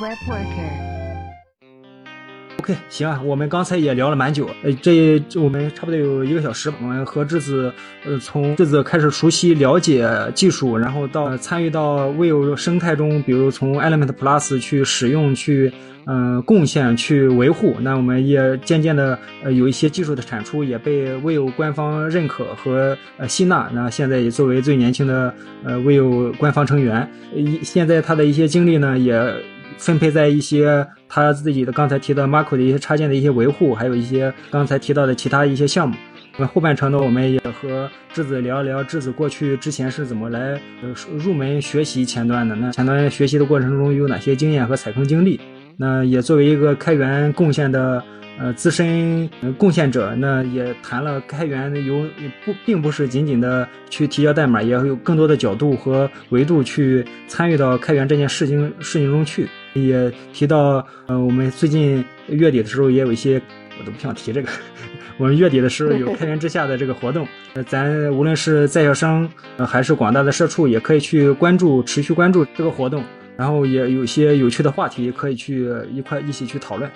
[0.00, 0.70] Web Worker。
[2.58, 6.72] OK，行啊，我们刚才也聊了蛮久，呃，这我们差不多有一个小时。
[6.80, 7.70] 我们和质子，
[8.06, 15.70] 呃，从质子开始熟悉、了解技术，然后到、参与到 Will 生态中，比如从 Element Plus 去使用、去
[16.06, 17.76] 呃贡献、去维护。
[17.80, 23.70] 那我们也渐渐的呃有一些技术的产出，也被 Will 官方认可和呃吸纳。
[23.74, 29.34] 那现在也作为最年轻的呃 Will 官方成员，一现在他的一些经历呢也。
[29.80, 35.96] 分配在一些他自己的刚才提到 m a c o 的一些插件的一些维护，还有一些刚才提到的其他一些项目。
[36.36, 42.54] 那后半程呢，我们也和质子聊一聊质子过去之前是怎么来呃入门学习前端的。
[42.54, 45.40] 那前端学习的过程中有哪些经验和踩坑经历？
[45.76, 48.02] 那也作为一个开源贡献的
[48.38, 49.28] 呃资深
[49.58, 52.06] 贡献者，那也谈了开源有
[52.44, 59.48] 不并不是仅仅的去提交代码，也有更多的角度和维度去参与到开源这件事情事情中去。
[59.74, 63.40] 也提到，呃，我们最近月底的时候也有一些，
[63.78, 64.48] 我都不想提这个。
[65.18, 73.04] 我们月底的时候有开源之下的这个活动，呃，咱无论是在校生，呃，还是广大的社畜，也可以去关注，持续关注这个活动，
[73.36, 76.90] 然后也有些有趣的话题可以去一块一起去讨论。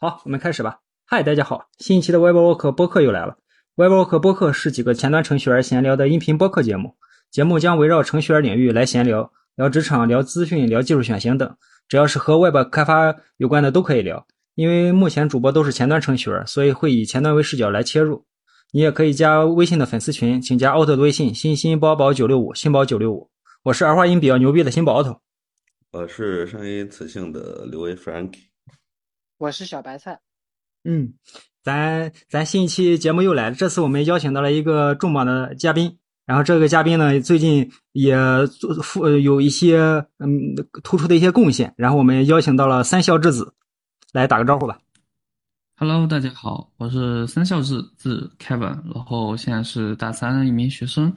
[0.00, 0.80] 好，我们开始吧。
[1.06, 3.36] 嗨，大家好，新一期的 WebWork 播客又来了。
[3.76, 6.96] WebWork 播客是几个前端程序员闲聊的音频播客节目。
[7.36, 11.54] 节目将围绕程序员领域来闲聊，聊职场、聊资讯、聊技术选型等，
[11.86, 14.26] 只要是和 Web 开发有关的都可以聊。
[14.54, 18.24] 因为目前主播都是前端程序员，所以会以前端为视角来切入。
[18.72, 23.30] 你也可以加微信的粉丝群，请加奥特的微信：新新包宝九六五，新宝九六五。
[23.64, 25.20] 我是儿化音比较牛逼的新宝奥特。
[25.92, 28.44] 我是声音磁性的刘威 Frankie。
[29.36, 30.18] 我是小白菜。
[30.84, 31.12] 嗯，
[31.62, 35.98] 咱咱新一期节目又来了，这次我们邀请到了一个重磅的嘉宾。
[36.26, 38.16] 然后这个嘉宾呢，最近也
[38.48, 39.78] 做付有一些
[40.18, 41.72] 嗯突出的一些贡献。
[41.76, 43.54] 然后我们邀请到了三校之子，
[44.12, 44.76] 来打个招呼吧。
[45.76, 51.14] Hello，大家好，我是三校之子 Kevin，然后现在是大三的一名学生，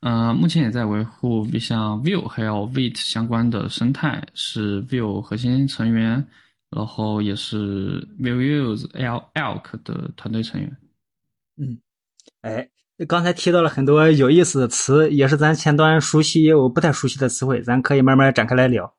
[0.00, 6.26] 嗯、呃，目前也在维护像 Vue 还有 Vite 相关的生态，是 Vue 核心成员，
[6.70, 10.76] 然后也是 Vueuse Elk 的团队成员。
[11.58, 11.78] 嗯，
[12.40, 12.66] 哎。
[13.06, 18.90] 刚才提到了很多有意思的词，也是咱前端熟悉也有不太熟悉的词汇，咱可以慢慢展开来聊。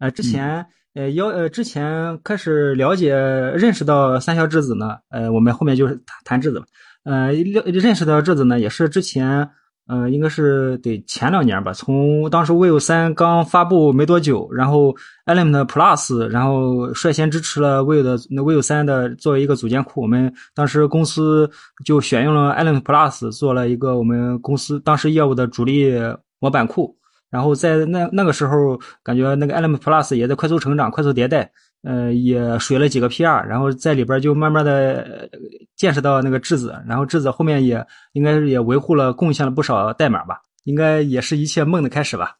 [0.00, 6.66] 呃，之前、嗯、呃要呃之前开始了解认识到三校质子呢，呃，我们后面就是谈谈质子了。
[7.04, 9.48] 呃，认识到质子呢，也是之前
[9.86, 14.94] 呃应该是得前两年吧，从当时 Vue 三刚发布没多久，然后
[15.26, 21.50] Element Plus 然后率先支持了 Vue 的那 Vue 三的作为一个组件库，我们当时公司
[21.84, 25.94] 就选用了 Element Plus 做了一个我们公司当时业务的主力
[26.40, 26.96] 模板库。
[27.28, 31.50] 然后在那那个时候，感觉那个 Element Plus 也在快速成长、快速迭代，
[31.86, 35.30] 呃，也水了几个 PR，然后在里边就慢慢的
[35.76, 42.38] 见识到那个质子，然后质子后面也应该是也维护了、贡献了不少代码吧，应该也是一切梦的开始吧。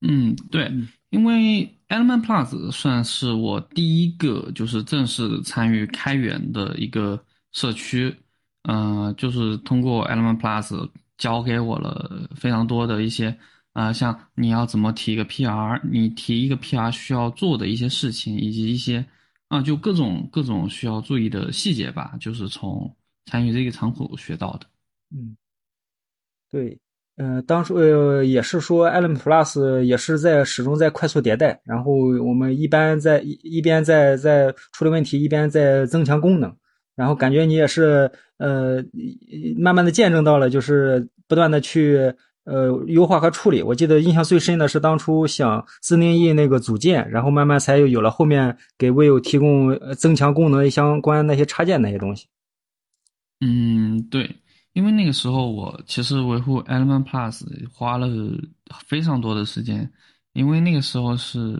[0.00, 0.72] 嗯，对，
[1.10, 7.18] 因为 Element Plus 算是我第一个就是正式参与开源的一个
[7.50, 8.14] 社区，
[8.62, 13.36] 呃，就是通过 Element Plus 教给我了非常多的一些。
[13.72, 19.02] 啊、像你要怎么提一个 PR，你提一个 PR 需要做的一些事情，以及一些
[19.48, 22.94] 啊、就各种各种需要注意的细节吧，就是从
[23.24, 24.66] 参与这个场所学到的。
[25.14, 25.34] 嗯，
[26.50, 26.78] 对，
[27.16, 36.54] 呃，当初呃也是说 Element Plus 也是在始终在快速迭代，然后我们一般在一一边在在处理问题，一边在增强功能，
[36.94, 38.84] 然后感觉你也是呃
[39.56, 42.14] 慢慢的见证到了，就是不断的去。
[42.44, 52.26] 呃，优化和处理，我记得印象最深的是当初想自定义那个组件，然后慢慢才又有了后面给 Vue 提供增强功能相关那些插件那些东西。
[53.40, 54.28] 嗯，对，
[54.72, 58.08] 因为那个时候我其实维护 Element Plus 花了
[58.86, 59.88] 非常多的时间，
[60.32, 61.56] 因为那个时候是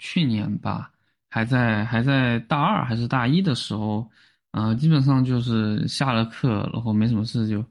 [0.00, 0.90] 去年吧，
[1.30, 4.10] 还在还在大二还是大一的时候，
[4.50, 7.64] 呃，基本上就是下了课，然后没什么事就。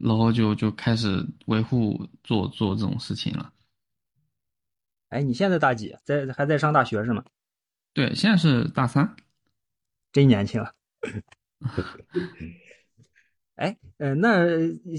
[0.00, 3.52] 然后就就开始维护做做这种事情了。
[5.10, 5.94] 哎，你现在大几？
[6.04, 7.22] 在还在上大学是吗？
[7.92, 9.14] 对，现在是大三，
[10.12, 10.64] 真年轻。
[13.56, 14.46] 哎，呃，那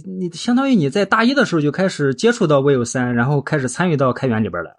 [0.06, 4.78] 你相当于你在大一的时候就开始接触到三，然后开始参与到开源里边来。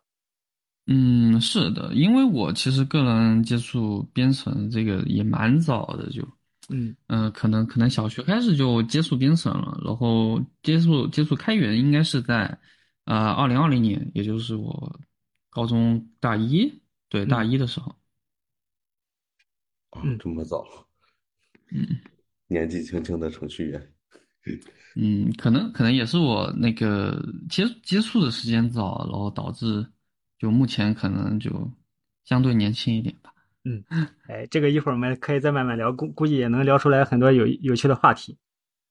[0.86, 6.22] 嗯，是的，因为我其实个人接触编程这个也蛮早的，就。
[6.74, 12.58] 嗯嗯、呃，可能可能小学开始就接触编程了，然后接触接触开源应该是在
[13.04, 15.00] 呃，二零二零年，也就是我
[15.50, 17.94] 高中大一，对，大一的时候。
[20.02, 20.64] 嗯，这么早。
[21.70, 21.86] 嗯，
[22.48, 23.92] 年纪轻轻的程序员。
[24.96, 29.86] 嗯，可能可能也是我那个接接触的时间早，然后导致
[30.38, 31.70] 就目前可能就
[32.24, 33.33] 相对年轻一点吧。
[33.64, 33.82] 嗯，
[34.28, 38.36] 哎，这个一会儿我们可以再慢慢聊，估估计也能聊出来很多有有趣的话题。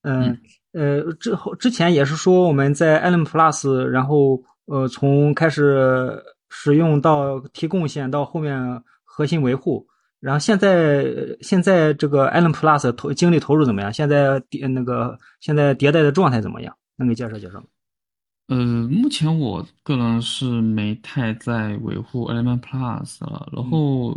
[0.01, 0.37] 嗯，
[0.73, 9.87] 呃，之后之前也是说我们在 Element Plus，然后呃从开始使用到提贡献到后面核心维护。
[10.19, 11.05] 然后现在
[11.41, 13.91] 现在这个 Allen Plus 投精力投入怎么样？
[13.91, 16.73] 现在迭那个现在迭代的状态怎么样？
[16.95, 17.65] 能给介绍介绍吗？
[18.47, 23.49] 呃，目前我个人是没太在维护 Element Plus 了。
[23.51, 24.13] 然后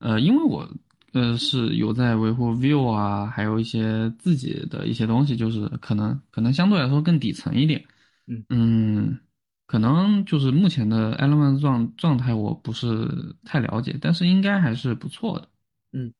[0.00, 0.68] 呃，因为我
[1.12, 7.84] 呃是有在维护 View 啊，还有一些自己的一些东西，就是可能可能相对来说更底层一点。
[8.26, 9.18] 嗯嗯。
[9.66, 13.08] 可能就是目前的 Element 状状态我不是
[13.44, 15.48] 太了解，但是应该还是不错的。
[15.92, 16.12] 嗯，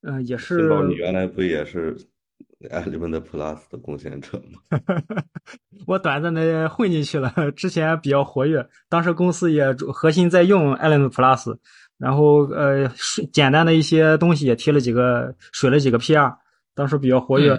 [0.00, 0.66] 呃，也是。
[0.88, 1.94] 你原来不也是
[2.70, 4.80] Element Plus 的贡献者吗？
[5.86, 11.58] 我短暂的混进去了，之前比较活跃，当时公司也核心在用 Element Plus，
[11.98, 12.86] 然后呃，
[13.32, 16.36] 简单的一些东西也贴了几个，水了几个 PR。
[16.74, 17.58] 当时比较活跃。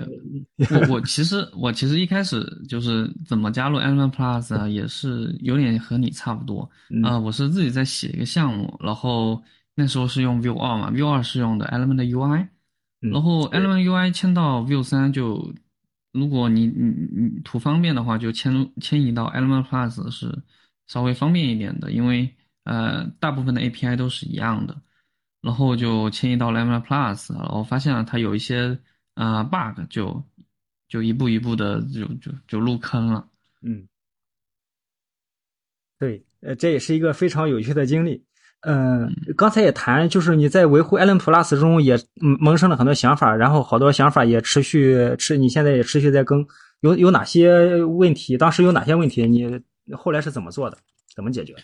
[0.70, 6.70] 我我其实我其实一开始就是怎么加入 Element Plus 啊，也是有点和你差不多
[7.04, 7.18] 啊。
[7.18, 9.42] 我是自己在写一个项目，然后
[9.74, 12.48] 那时候是用 Vue 二嘛，Vue 二是用的 Element UI，
[13.00, 15.52] 然后 Element UI 迁到 Vue 三就，
[16.12, 16.84] 如果你你
[17.16, 20.44] 你图方便的话，就迁迁移到 Element Plus 是
[20.86, 22.32] 稍微方便一点的，因为
[22.68, 24.80] 呃大部分的 API 都是一样的，
[25.42, 28.80] 然后就迁移到 Element Plus，然后发现了它有一些。
[29.20, 30.24] 啊，bug 就
[30.88, 33.28] 就一步一步的就就就入坑了。
[33.64, 33.88] 嗯，
[35.98, 38.24] 对，呃，这也是一个非常有趣的经历。
[38.60, 46.46] 嗯，刚才也谈，就是你在维护 Allen Plus 中也萌生了很多想法，然后好多想法也持续持，你现在也持续在更。
[46.82, 48.38] 有有哪些问题？
[48.38, 49.26] 当时有哪些问题？
[49.26, 49.50] 你
[49.96, 50.78] 后来是怎么做的？
[51.16, 51.56] 怎么解决？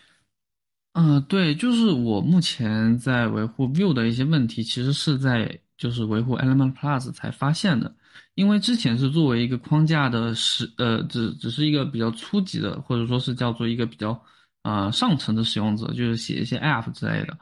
[0.93, 5.59] 嗯，对，就是我目前在维护 Vue 的一些问题，其实是在。
[5.75, 7.93] 就是维护 Element Plus 才发现的，
[8.35, 14.23] 因为之前是作为一个框架的使，呃，只只是一个比较初级的，或者说是叫做一个比较
[14.61, 17.37] 啊上层的使用者，就是写一些 App 之类的。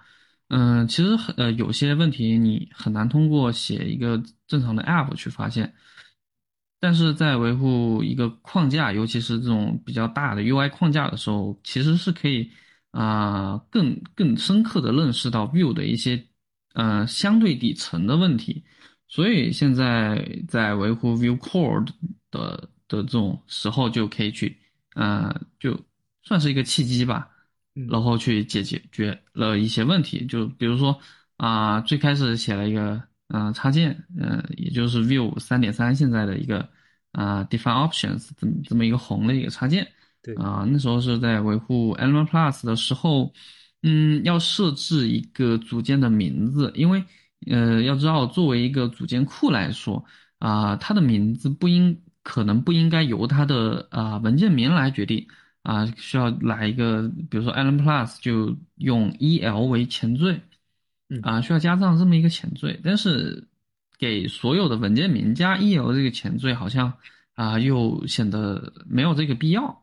[0.48, 5.72] 嗯，其实很呃有些问题你很难通过写一个正常的 App 去发现，
[6.80, 12.50] 但是在维护一个框架，尤其是这种比较大的 UI 框架的时候，其实是可以
[12.92, 16.24] 啊更更深刻的认识到 Vue 的一些。
[16.74, 18.64] 呃，相对底层的问题，
[19.10, 21.86] 所以现在在维护 Vue Core
[22.32, 24.58] 的的这种时候，就可以去，
[24.96, 25.78] 呃，就
[26.24, 27.30] 算是一个契机吧，
[27.74, 30.98] 然后去解决决了一些问题，就比如说
[31.36, 36.66] 啊，最开始写了一个嗯插件，嗯，也就是 Vue 三点三现在的一个
[37.12, 39.92] 啊 Define Options 这么这么一个红的一个插件，
[40.24, 43.34] 对啊，那时候是在维护 Element Plus 的时候。
[43.84, 47.04] 嗯，要设置一个组件的名字，因为
[47.48, 50.06] 呃，要知道作为一个组件库来说
[50.38, 55.26] 啊，它的名字不应可能不应该由它的啊文件名来决定
[55.64, 60.40] 啊，需要来一个，比如说 Element Plus 就用 el 为前缀，
[61.24, 63.48] 啊，需要加上这么一个前缀，但是
[63.98, 66.94] 给所有的文件名加 el 这个前缀好像
[67.34, 69.81] 啊又显得没有这个必要，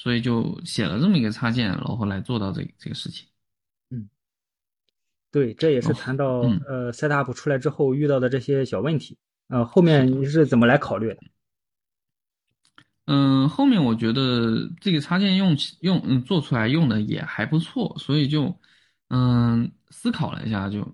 [0.00, 3.28] 所以就写了这么一个插件，然后来做到这这个事情。
[3.90, 4.08] 嗯
[5.30, 9.18] 对，这也是谈到呃，setup 出来之后遇到的这些小问题。
[9.48, 11.18] 呃，后面你是怎么来考虑的？
[13.04, 18.58] 嗯，后面我觉得这个插件用起用嗯做出来用的也还不错，所以就
[19.08, 20.90] 嗯思考了一下，就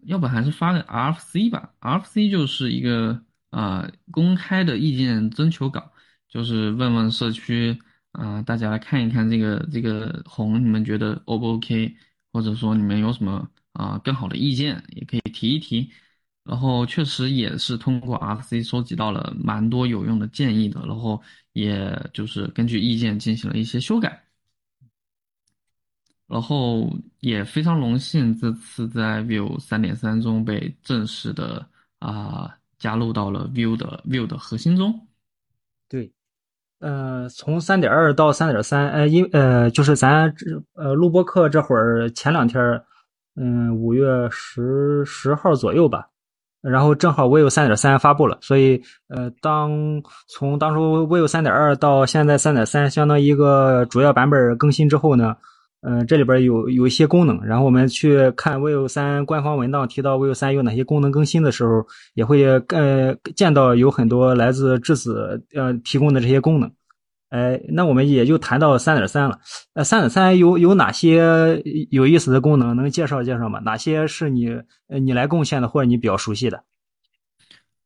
[0.00, 1.72] 要不还是发个 RFC 吧。
[1.78, 5.92] RFC 就是一个啊公开的意见征求稿，
[6.28, 7.78] 就是问问社区
[8.22, 11.96] 啊大家来看一看这个这个红，你们觉得 O 不 OK？
[12.32, 13.48] 或者说你们有什么？
[13.72, 15.88] 啊，更好的意见也可以提一提，
[16.42, 21.22] 然后确实也是通过 RC 收集到了蛮多有用的建议的，然后
[21.52, 24.20] 也就是根据意见进行了一些修改，
[26.26, 31.64] 然后也非常荣幸这次在 Vue 三点三中被正式的
[32.00, 35.06] 啊加入到了 View 的 View 的核心中。
[35.88, 36.12] 对，
[36.80, 42.82] 呃，从三点二到三点三，呃，因呃就是咱这呃录播课这会儿前两天。
[43.40, 46.08] 嗯，五月十十号左右吧，
[46.60, 49.70] 然后正好 Vue 三点三发布了，所以呃，当
[50.26, 55.36] 从当初 Vivo 三点二到现在三点三，相当于一个主要版本更新之后呢，
[55.80, 66.72] 嗯、这里边有有一些功能，然后我们去看 Vue 三官方文档提到 Vue 三有哪些功能更新的时候，也会呃见到有很多来自质子呃提供的这些功能。
[67.30, 69.38] 哎，那我们也就谈到三点三了。
[69.74, 72.74] 呃，三点三有有哪些有意思的功能？
[72.74, 73.60] 能介绍介绍吗？
[73.60, 74.48] 哪些是你
[74.88, 76.64] 呃你来贡献的，或者你比较熟悉的？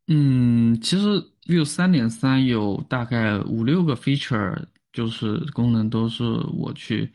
[0.06, 4.56] 嗯，其实 Vue 三点三有大概五六个 feature，
[4.92, 6.22] 就是功能都是
[6.56, 7.10] 我去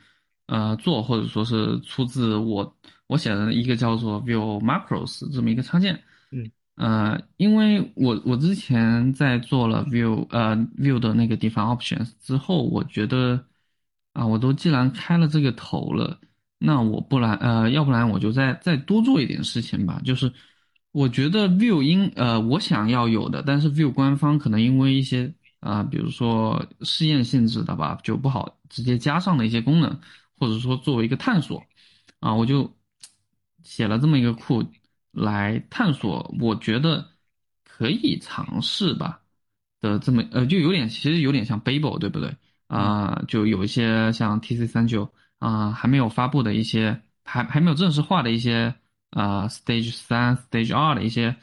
[0.48, 2.76] 呃做，或者说是出自我
[3.08, 6.02] 我写的一个叫做 View Macros 这么一个插件。
[6.32, 6.52] 嗯。
[6.76, 13.44] 呃，因为我我之前在做了 View 呃 View 的那个 define options 之后，我觉得
[14.14, 16.20] 啊，我都既然开了这个头了，
[16.60, 20.00] 那我不然呃，要不然我就再再多做一点事情吧。
[20.06, 20.32] 就是
[20.92, 30.00] 我觉得 Vue 应呃我想要有的，但是 Vue 官方可能因为一些啊、比如说试验性质的吧，就不好直接加上的一些功能，
[30.38, 31.64] 或者说作为一个探索
[32.20, 32.78] 啊，我就
[33.64, 34.64] 写了这么一个库。
[35.14, 37.04] 来探索，我觉得
[37.64, 39.20] 可以尝试吧
[39.80, 42.36] 的这么呃，就有点其实有点像 Babel 对不对
[42.68, 48.76] 啊、就有一些像 TC 三九啊还没有发布的一些还还没有正式化的一些
[49.10, 51.36] 啊、Stage 三 Stage 二的一些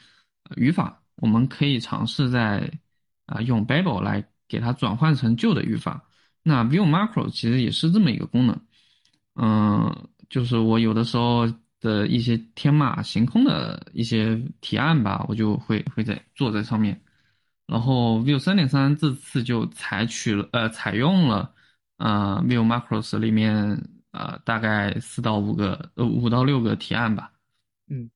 [0.55, 2.79] 语法，我们可以尝试在
[3.25, 6.07] 啊、用 Babel 来给它转换成旧的语法。
[6.43, 8.64] 那 View Macro 其实也是这么一个功能，
[9.35, 11.47] 嗯，就是我有的时候。
[11.81, 16.99] 的一些天马行空的一些提案吧，我就会会在做在上面。
[17.67, 21.53] 然后 Vue 三点三这次就采取了呃采用了
[21.97, 27.31] 呃 Vue Macros 里面呃大概四到五个呃五到六个提案吧。
[27.87, 28.09] 嗯，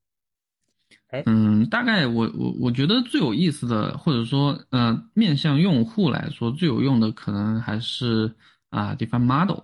[1.09, 8.33] 哎，嗯，大概我我我觉得最有意思的，或者说呃面向用户来说最有用的，可能还是
[8.71, 9.59] 啊、define model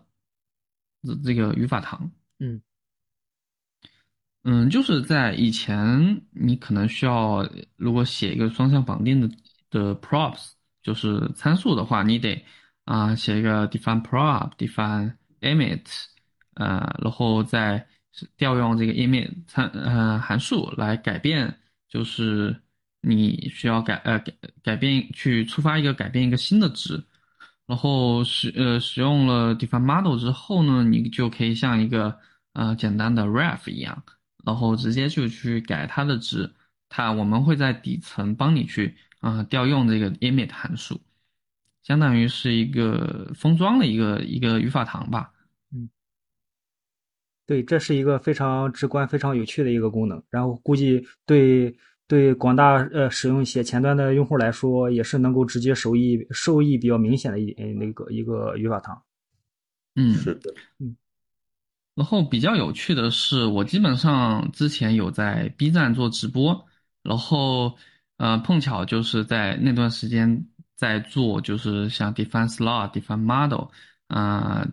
[1.05, 2.11] 这这个语法堂。
[2.39, 2.61] 嗯。
[4.47, 9.35] 嗯，就是在以前，你可能需要，如果写一个双向绑定的
[9.71, 10.51] 的 props，
[10.83, 12.45] 就是参数的话，你得
[12.83, 15.83] 啊、写一个 define prop define emit，
[16.53, 17.87] 呃，然后再
[18.37, 21.57] 调用这个 emit 参呃函数来改变，
[21.89, 22.55] 就是
[23.01, 24.31] 你需要改呃改
[24.61, 27.03] 改变去触发一个改变一个新的值，
[27.67, 32.19] 然后使呃使用了 define model 之后呢，你就可以像一个
[32.53, 34.03] 呃简单的 ref 一样。
[34.45, 36.53] 然后直接就去改它的值，
[36.87, 41.01] 它我们会在底层帮你去啊、调用这个 emit 函数，
[41.81, 45.31] 相当于是一个封装的一个一个语法糖吧。
[45.71, 45.89] 嗯，
[47.47, 50.21] 对，这是一个非常直观、非常有趣的一个功能。
[50.29, 51.75] 然后估计对
[52.07, 59.01] 对广大呃使用写前端的用户来说，也是能够直接受益受益比较明显的一那个一个语法堂。
[59.95, 60.95] 嗯，是的，嗯。
[61.95, 66.67] 然后比较有趣的是，我基本上之前有在 B 站做直播，
[67.01, 67.77] 然后
[68.17, 70.45] 呃碰巧就是在那段时间
[70.75, 73.69] 在做，就是像 define slot、define model
[74.07, 74.67] 啊、呃，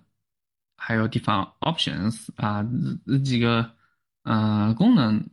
[0.77, 2.67] 还有 define options 啊、
[3.07, 3.71] 这几个
[4.25, 5.25] 呃功能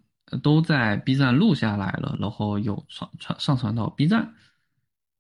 [0.44, 4.34] 都在 B 站录下来了，然后有传传上传到 B 站，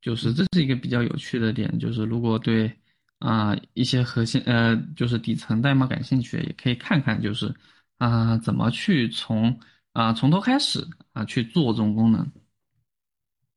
[0.01, 2.75] 就是这是一个比较有趣的点，就是如果对。
[3.21, 7.53] 啊、一些核心呃，就是底层代码感兴趣，也可以看看，就是
[7.97, 9.59] 啊、怎么去从
[9.91, 10.79] 啊、从头开始
[11.11, 12.31] 啊、去做这种功能。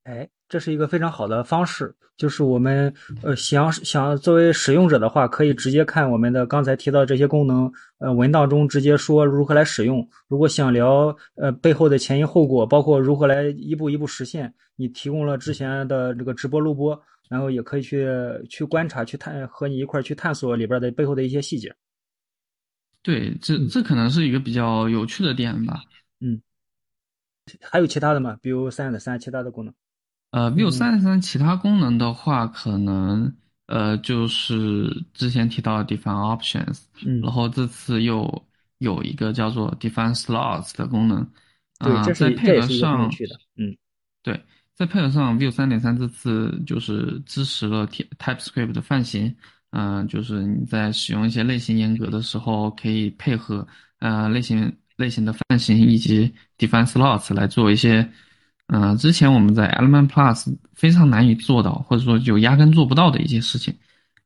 [0.02, 2.92] 哎，这是一个非常好的方式，就是我们
[3.22, 10.06] 呃想想作为使用者的话，可以直接看我们的刚才提到这些功能，呃文档中直接说如何来使用。
[10.28, 17.02] 如果想聊呃背后的前因后果，包括如何来一步一步实现，你提供了之前的这个直播录播。
[17.30, 18.06] 然后也可以去
[18.50, 21.74] 去观察、去探和你一块儿去探索里边的背后的一些细节。
[23.02, 25.80] 对，这这可能是一个比较有趣的点吧。
[26.20, 26.42] 嗯，
[27.62, 28.36] 还有其他的吗？
[28.42, 29.72] 比如三点三其他的功能？
[30.32, 30.70] 呃点
[31.00, 33.32] 三其他功能的话，可能
[33.66, 38.44] 呃就是之前提到的 define options，嗯，然后这次又
[38.78, 41.26] 有一个叫做 define slots 的功能。
[41.78, 43.10] 啊，再配合上。
[43.56, 43.76] 嗯，
[44.22, 44.38] 对。
[44.74, 49.26] 再配合上点三这次就是支持了 TypeScript 的泛型，
[49.70, 53.64] 嗯、呃，就是你在使用一些类型严格的时候，可以配合
[53.98, 58.10] 呃类型类型的泛型以及 define slots 来做一些，
[58.72, 63.72] 嗯、呃，之前我们在 Element Plus 非常难以做到，或者说就压根做不到的一些事情。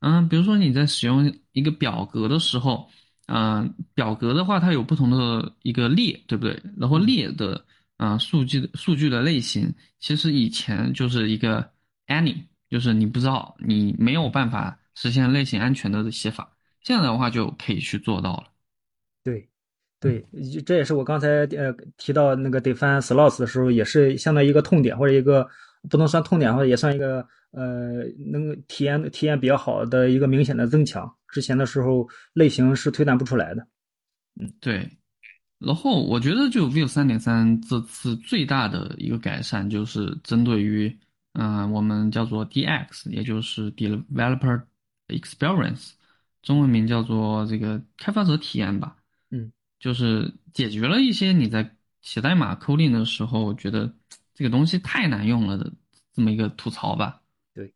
[0.01, 2.89] 嗯、比如说你在使用一个表格的时候，
[3.27, 6.63] 嗯、表格的话它有不同的一个列，对不对？
[6.79, 7.65] 然后列的。
[7.99, 11.67] 啊、数据的数据的类型，其实以前就是一个
[12.09, 12.37] any，
[12.69, 16.47] 就是你不知道，你没有办法实现类型安全的写法。
[16.83, 18.49] 现在的话就可以去做到了。
[19.25, 19.49] 对，
[19.99, 20.25] 对，
[20.65, 25.49] 这也是我刚才呃提到那个 define slots 的时候，也是相当于一个痛点或者一个
[25.89, 31.11] 不能算痛点，或者也算一个呃能体验体验比较好的一个明显的增强。
[31.29, 33.67] 之前的时候类型是推断不出来的。
[34.41, 34.91] 嗯对，
[35.59, 40.95] 然后我觉得就 v i e 三点三这次最大的一个改善就是针对于
[41.39, 44.63] 嗯、我们叫做 DX，也就是 Developer
[45.09, 45.91] Experience，
[46.43, 48.97] 中文名叫做这个开发者体验吧。
[49.79, 51.71] 就是解决了一些你在
[52.03, 53.93] 写代码 coding 的时候觉得
[54.35, 55.73] 这个东西太难用了的
[56.13, 57.21] 这么一个吐槽吧。
[57.55, 57.73] 对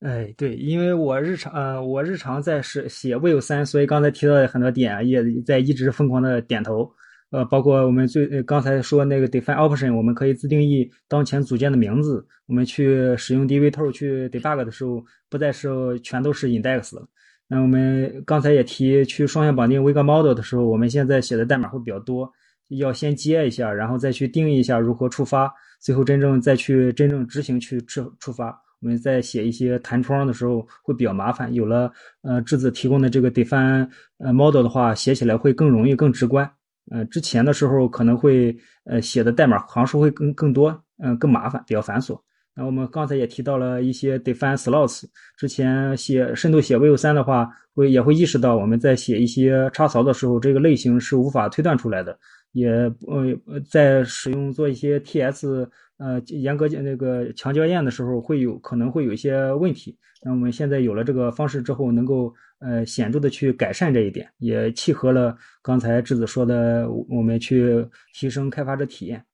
[0.00, 6.92] 哎，对，因为我日常呃，我日常在是写 Vue 三，所以刚才提到的很多点也在一直疯狂的点头。
[7.30, 12.24] 呃，包括我们最刚才说那个 define option，我们可以自定义当前组件的名字。
[12.46, 17.08] 我们去使用 dvtol 去 debug 的时候，不再是全都是 index 了。
[17.46, 22.32] 那我们刚才也提去双向绑定 Vega model 的时候，我们现在写的代码会比较多，
[22.68, 28.58] 要先接一下，然后再去定义一下如何触发，最后真正再去真正执行去触触发。
[28.80, 31.90] 我们在写一些弹窗的时候会比较麻烦，有了
[32.22, 36.50] 呃质子提供的这个 define 呃 model 的话，写起来会更容易、更直观。
[36.90, 42.20] 呃，之前的时候可能会呃写的代码行数会更更多，嗯、更麻烦，比较繁琐。
[42.56, 45.04] 那我们刚才也提到了一些 define slots，
[45.36, 52.16] 之前写深度写 Vue 三的话，会也会意识到我们在写一些插槽的时候，这个类型是无法推断出来的，
[52.52, 53.36] 也呃
[53.68, 55.68] 在使用做一些 TS
[55.98, 59.98] 呃严格那个强校验的时候，会有可能会有一些问题。
[60.22, 67.84] 那我们现在有了这个方式之后，能够呃显著的去改善这一点，也契合了刚才智子说的，我们去
[68.14, 69.24] 提升开发者体验。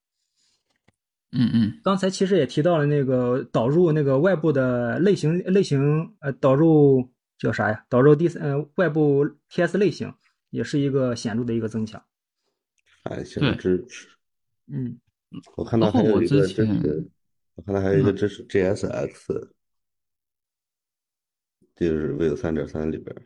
[1.33, 7.09] 嗯嗯，刚才其实也提到了那个导入那个外部的类型类型呃导入
[7.39, 7.85] 叫啥呀？
[7.89, 10.13] 导入第三呃外部 TS 类型
[10.51, 12.03] 也是一个显著的一个增强。
[13.05, 14.09] 反向对支持。
[14.73, 14.99] 嗯
[15.57, 17.09] 我看到后有一个之前支持，
[17.55, 19.49] 我看到还有一个嗯支持 GSX，
[21.77, 23.17] 就是 Vue 三点三里边。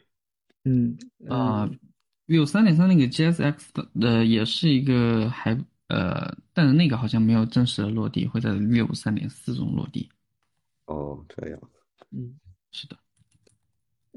[0.65, 0.97] 嗯
[1.29, 1.79] 啊、嗯
[2.27, 5.59] Vue 三点三那个 GSX 的呃也是一个还
[5.95, 10.11] 呃，但是那个好像没有正式的落地，会在 Vue 三点四中落地。
[10.87, 11.59] 哦，这样。
[12.11, 12.35] 嗯
[12.73, 12.97] 是的，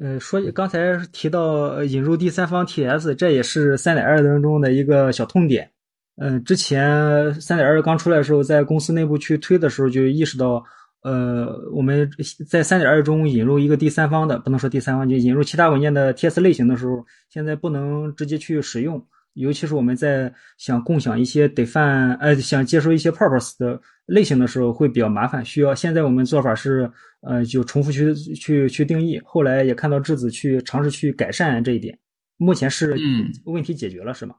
[0.02, 5.70] 呃，说刚才提到呃引入第三方 TS，这也是三点二当中的一个小痛点。
[6.16, 10.64] 嗯、之前三点二刚出来的时候，在公司内部去推的时候，就意识到，
[11.04, 12.10] 呃，我们
[12.50, 19.06] 在三点二中引入一个第三方的，不能说第三方，就引入其他文件的 TS 类型的时候，现在不能直接去使用。
[19.38, 25.44] 尤其是我们在想共享一些 define，呃，想接收一些 purpose 的类型的时候，会比较麻烦。
[25.46, 29.22] 需要现在我们做法是，呃，就重复去去去定义。
[29.24, 31.98] 后来也看到质子去尝试去改善这一点，
[32.38, 34.36] 目前是嗯问题解决了是吗？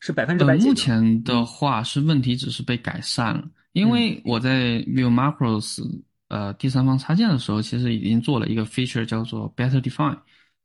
[0.00, 0.56] 是百分之百。
[0.56, 5.80] 目前的话是问题只是被改善了，因为我在 Vue Macros
[6.28, 10.18] 呃第三方插件的时候，其实已经做了一个 feature 叫做 Better Define，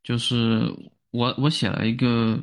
[0.03, 0.61] 就是
[1.11, 2.39] 我我写了一个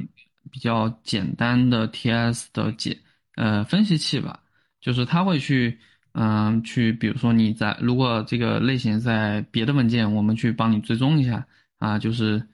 [0.50, 2.98] 比较简单的 TS 的解
[3.36, 4.42] 呃分析器吧，
[4.80, 5.78] 就是它会去
[6.14, 11.46] 嗯、去比如说你在如果这个类型在别的文件，我们去帮你追踪一下
[11.78, 12.46] 啊，就是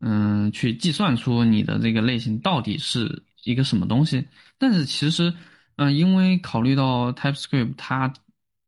[0.00, 4.26] 嗯去计算出你的这个类型到底是一个什么东西。
[4.58, 5.32] 但是其实
[5.76, 8.12] 嗯、因为考虑到 TypeScript 它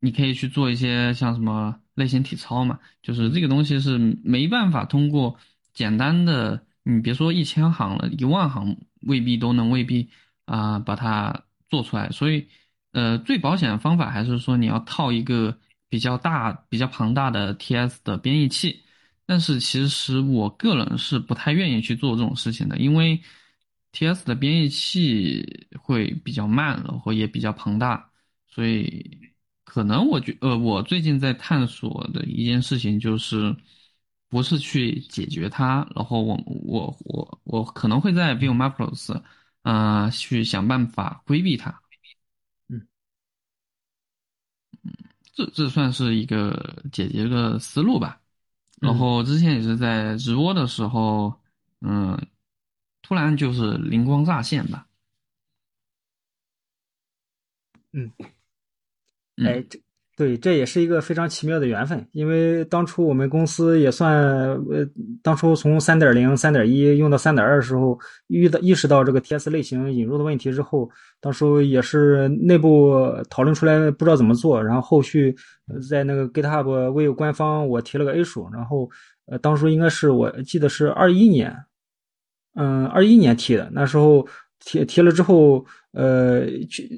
[0.01, 5.37] 你可以去做一些像什么类型体操嘛，就是这个东西是没办法通过
[5.73, 10.09] 简单的，你别说一千行了，一万行未必都能未必
[10.44, 12.09] 啊、把它做出来。
[12.11, 12.46] 所以，
[12.92, 18.85] 呃，最保险的方法还是说你要套一个比较大、比较庞大的 TS 的编译器。
[19.27, 23.20] 但是其实我个人是不太愿意去做这种事情的，因为
[23.92, 28.09] TS 的编译器会比较慢，然后也比较庞大，
[28.46, 29.20] 所以
[29.64, 33.57] 可能我觉呃，我最近在探索的一件事情就是，
[34.29, 39.12] 不是去解决它，然后我我我我可能会在 Vue Macros
[39.62, 41.81] 啊、呃去想办法规避它。
[42.69, 42.87] 嗯
[44.85, 44.93] 嗯，
[45.35, 48.21] 这这算是一个解决的思路吧。
[48.81, 51.33] 然嗯后之前也是在直播的时候，
[51.81, 52.19] 嗯，
[53.03, 54.89] 突然就是灵光乍现吧。
[57.93, 58.12] 嗯，
[59.39, 59.81] 嗯哎，这
[60.16, 64.14] 对，这也是一个非常奇妙的缘分，因为当初我们公司也算，
[64.70, 64.88] 呃，
[65.22, 67.98] 当初从三点零、三点一用到三点二的时候，
[68.29, 70.88] 遇到意识到这个 TS 类型引入的问题之后，
[71.20, 72.96] 当初也是内部
[73.29, 75.37] 讨论出来不知道怎么做，然后后续
[75.87, 78.88] 在那个 GitHub 为官方我提了个 A 数，然后
[79.26, 81.55] 呃，当初应该是我记得是二一年，
[82.55, 84.26] 嗯，二一年提的，那时候。
[84.64, 86.40] 提提了之后，呃，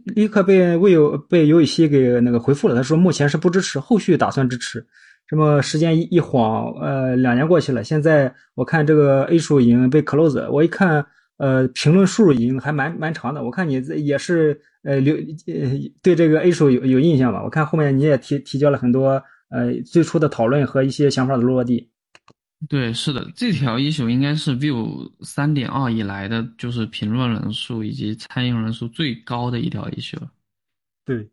[0.07, 2.75] 立刻被魏有被尤雨溪给那个回复了。
[2.75, 4.87] 他说目前是不支持，后续打算支持。
[5.27, 10.51] 这么时间一一晃，呃，两年过去了，现在我看这个 A 数已经被 close。
[10.51, 11.05] 我一看，
[11.37, 13.45] 呃，评论数已经还蛮蛮长的。
[13.45, 15.71] 我看你也是呃留呃
[16.03, 17.45] 对这个 A 数有有印象吧？
[17.45, 21.91] 我看后面你也提提交了很多呃最初的讨论和一些想法的落地。
[22.67, 30.19] 对，是的，这条 issue 应该是 Vue 三点二以来的，就是评论人数以及参与人数最高的一条 issue。
[31.05, 31.29] 对，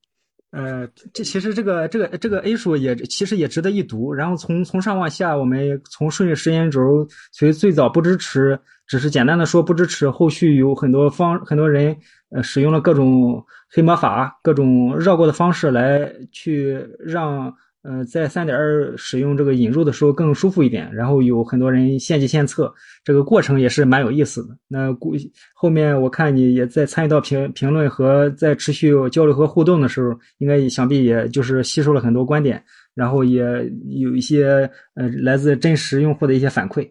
[0.52, 4.14] 呃，这其实这个这个这个 A 数也其实也值得一读。
[4.14, 11.98] 然后从从上往下，我们从顺着时间轴，从最早不支持，只是简单的说不支持，后续有很多方很多人
[12.30, 17.52] 呃使用了各种黑魔法、各种绕过的方式来去让。
[17.88, 24.58] 呃，在三点二使用这个引入的时候更舒服一点，然后有很多人献计献策，这个过程也是蛮有意思的。
[24.68, 25.14] 那估
[25.54, 32.64] 后面我看你也在参与到评评论和在持续交流和互动的时候，应该想必也就是吸收了很多观点，
[32.96, 33.44] 然后也
[33.92, 36.90] 有一些呃来自真实用户的一些反馈。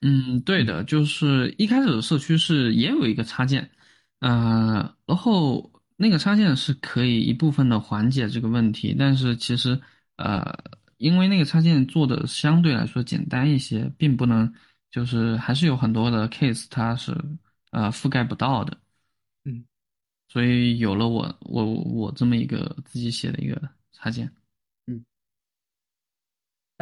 [0.00, 3.68] 嗯，对的，就是一开始社区是也有一个插件，
[4.20, 5.70] 呃，然后。
[6.02, 9.80] 那个插件是可以一部分的缓解这个问题，但是其实，
[10.16, 10.42] 呃，
[10.96, 14.52] 因为那个插件做的相对来说简单一些，并不能，
[14.90, 17.16] 就是还是有很多的 case 它是
[17.70, 18.76] 呃覆盖不到的，
[19.44, 19.64] 嗯，
[20.28, 24.28] 所以有了我我我这么一个自己写的一个插件。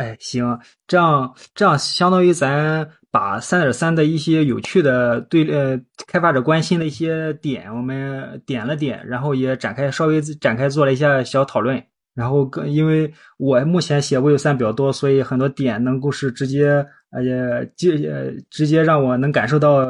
[0.00, 11.84] 哎，行，这样这样相当于咱把三点三的一些有趣的对呃开发者关心的一些点，我们点了点，然后也展开稍微展开做了一下小讨论。
[12.14, 19.86] 然后更因为我目前写 Vue 三比较多，所以很多点能够是直接呃直呃直接让我能感受到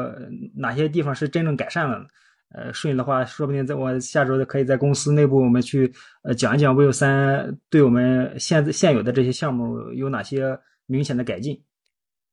[0.55, 2.05] 哪些地方是真正改善了。
[2.53, 5.91] 呃，顺利的话，说不定在我下周可以在公司内部，我们去
[6.23, 11.63] 呃讲一讲 Vivo 三对我们现在现有的这些项目有哪些明显的改进。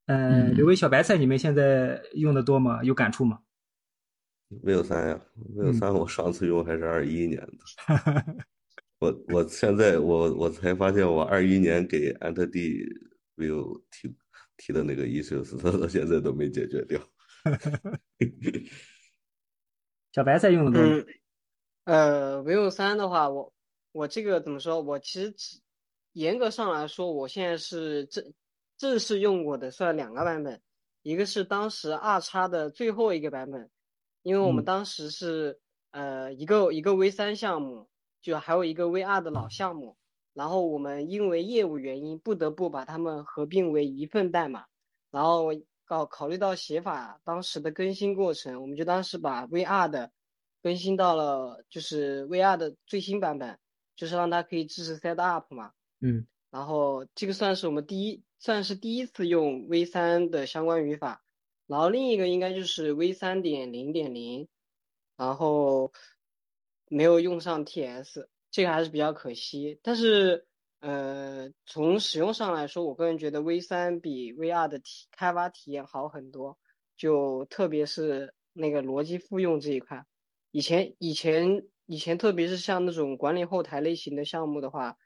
[0.07, 2.83] 嗯，刘威小白菜，你们现在用的多吗？
[2.83, 3.39] 有感触吗
[4.65, 5.21] ？vivo 三呀
[5.55, 8.35] ，vivo 三我上次用还是二一年的。
[8.99, 12.85] 我我现在我我才发现，我二一年给 Entity
[13.37, 14.13] Vue 提
[14.57, 16.99] 提的那个 issues，他 到现在都没解决掉。
[20.19, 20.83] 小白菜用的多。
[20.83, 21.07] 嗯，
[21.85, 23.53] 呃，vivo 三的话，我
[23.93, 24.81] 我这个怎么说？
[24.81, 25.61] 我其实只
[26.13, 28.35] 严格上来说，我现在是正
[28.77, 30.61] 正式用过的，算两个版本，
[31.03, 33.71] 一个是当时二叉的最后一个版本，
[34.25, 35.61] 因为我们当时是
[35.93, 37.89] 呃一个一个 V 三项目，
[38.21, 39.97] 就还有一个 V 二的老项目，
[40.35, 44.65] 然后我们因为业务原因不得不把它们合并为一份代码，
[45.13, 45.53] 然后。
[45.89, 50.13] 考考虑到写法当时的更新过程，我们就当时把 VR 的
[50.63, 53.59] 更新到了，就是 VR 的最新版本，
[53.97, 55.73] 就是让它可以支持 set up 嘛。
[56.01, 56.27] 嗯。
[56.51, 61.25] 然后这个算是我们第一，算是第一次用 V 三的相关语法。
[61.67, 64.47] 然后另一个应该就是 V 三点零点零，
[65.17, 65.93] 然后
[66.89, 69.81] 没有用上 TS，这个还是比较可惜。
[69.83, 70.48] 但是。
[70.81, 76.57] 呃，从使用上来说，我个人觉得 V 三比 V 二的体开发体验好很多，
[76.97, 80.05] 就特别是那个逻辑复用这一块。
[80.53, 84.97] 以前以前以前，特别是像那种管理后台类型的项目的话，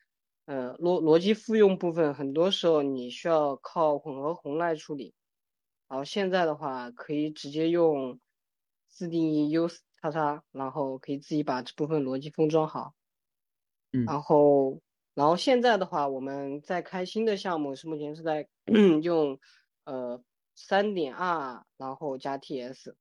[0.44, 5.14] 呃，逻逻辑复用部分很多时候你需要靠混合红来处理。
[5.88, 8.20] 然后现在的话，可以直接用
[8.88, 12.92] 自定义 U 叉叉，然后可以自己把这部分逻辑封装好。
[13.92, 14.82] 嗯，然后。
[15.14, 18.48] 然后现在的话，我们在开新的项目是目前是在
[19.02, 19.38] 用
[19.84, 20.22] 呃
[20.54, 22.94] 三点二，然后加 TS，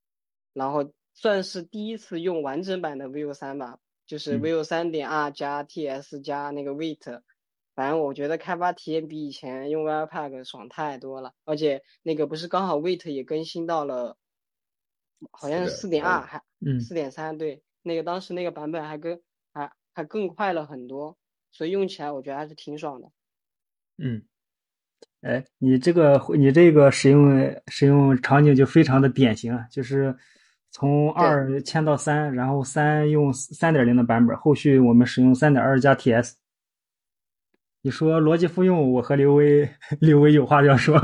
[0.54, 7.22] 然后算是第一次用完整版的 Vue 三吧，就是 Vue 三点二加 TS 加那个 Wait，
[7.76, 14.18] 反正我觉得开发体验比以前用 Webpack 爽太多了，而且那个不是刚好 Wait 也更新到了，
[15.32, 16.44] 好像是四点二还
[16.82, 19.22] 四点三对，那个当时那个版本还跟
[19.54, 21.18] 还还更快了很多。
[21.52, 23.12] 所以用起来我觉得还是挺爽的。
[23.98, 24.22] 嗯，
[25.22, 30.16] 哎，你这个你这个使用使用场景就非常的典型啊，就是
[30.72, 36.34] 从二迁到三，然后三用三点零的版本，后续我们使用三点二加 TS。
[37.84, 39.68] 你说逻辑复用，我和刘威
[40.00, 40.96] 刘威有话要说。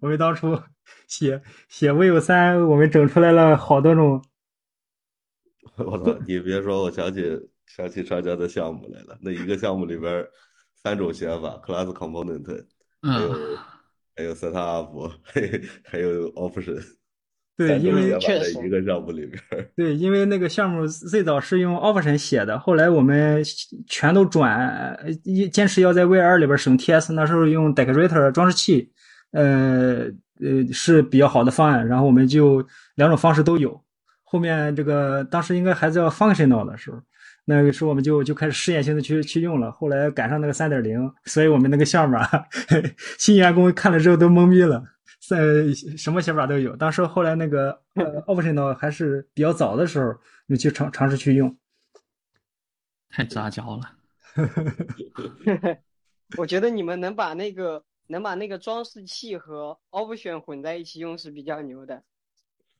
[0.00, 0.58] 我们当初
[1.08, 4.22] 写写 Vivo 三，我们整出来了好多种。
[5.76, 6.18] 我操！
[6.26, 7.22] 你别说，我想起
[7.68, 9.18] 想起商家的项目来了。
[9.20, 10.24] 那一个项目里边
[10.82, 12.64] 三种写法：class component，
[13.02, 13.34] 还有
[14.16, 15.40] 还有 setup，还
[15.84, 16.82] 还有 option。
[17.58, 19.42] 对，因为确实一个项目里边。
[19.74, 23.42] 对，因为那个项目最早是用 option 写的，后来我们
[23.88, 28.92] 全都转，一坚持要在 V 二里边使用 TS，那时候用 decorator 装饰器，
[29.32, 30.04] 呃
[30.40, 33.82] 呃是比较好的方案，然后我们就两种方式都有。
[34.22, 37.00] 后面这个当时应该还叫 functional 的时候，
[37.50, 39.72] 那个时候我们就就开始试验性的去去用了。
[39.72, 42.28] 后来赶上那个三点零，所以我们那个项目啊，
[43.18, 44.84] 新员工看了之后都懵逼了。
[45.26, 45.38] 在
[45.96, 46.76] 什么写法都有。
[46.76, 50.14] 当时后来那个呃，optional 还是比较早的时候，
[50.46, 51.56] 你去尝尝试去用，
[53.08, 53.92] 太杂交了。
[56.36, 62.02] 我觉得你们能把那个能把那个装饰器和 option 混在一起用是比较牛的。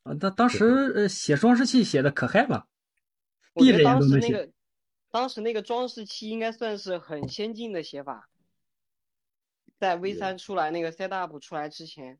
[0.02, 2.66] 啊，当当时呃写装饰器写的可嗨了，
[3.54, 4.48] 我觉得当时那个
[5.10, 8.28] 当时那个装饰器应该算是很先进的写法，
[9.78, 12.18] 在 V 三出来那个 setup 出来之前。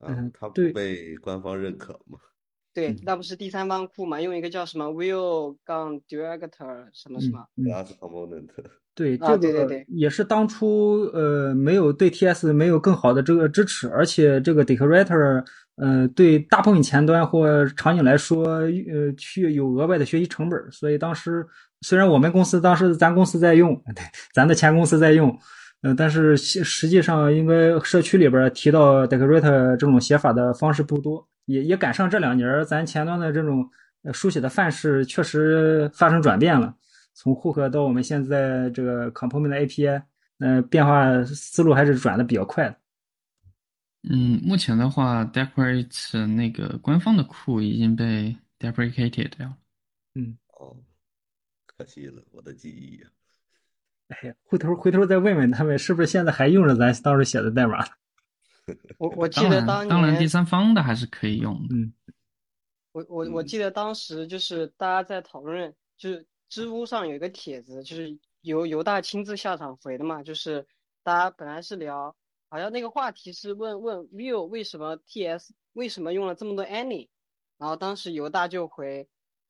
[0.00, 2.20] 嗯，它不被官方认可嘛？
[2.74, 4.20] 对，那不是第三方库嘛？
[4.20, 8.50] 用一个叫什么 Will 杠 Director 什么什么 Class Component。
[8.96, 15.44] 对，这个也是当初呃没有对 TS 没有更好的这个支持，而且这个 Decorator
[15.76, 21.46] 呃对大部分前端或场景来说呃去有额外的学习成本，所以当时
[21.82, 24.02] 虽然我们公司当时咱公司在用，对，
[24.34, 25.38] 咱的前公司在用。
[25.82, 33.62] 呃，但是实际上，应该社区里边提到 decorator 这种写法的方式不多，也也赶上这两年咱前端的这种
[34.10, 36.74] 书写的范式确实发生转变了，
[37.16, 40.02] 从 hook 到我们现在这个 component API，
[40.38, 42.76] 嗯，变化思路还是转的比较快的。
[44.02, 49.56] 嗯，目前的话，decorate 那个官方的库已经被 deprecated 掉了。
[50.14, 50.76] 嗯，哦，
[51.64, 53.08] 可惜了，我的记忆呀。
[54.08, 57.82] 哎呀，回头回头再问问他们，是不是现在还用着咱当时写的代码？
[58.98, 61.66] 我我记得当年，当然第三方的还是可以用。
[61.70, 61.94] 嗯，
[62.92, 70.66] 我我我记得当时就是大家在讨论，就是知乎上有一个帖子，就是由犹大亲自下场回的嘛，就是
[71.02, 72.16] 大家本来是聊，
[72.48, 77.08] 好像那个话题是问问 view 为什么 TS 为什么用了这么多 any，
[77.58, 79.08] 然后当时犹大就回，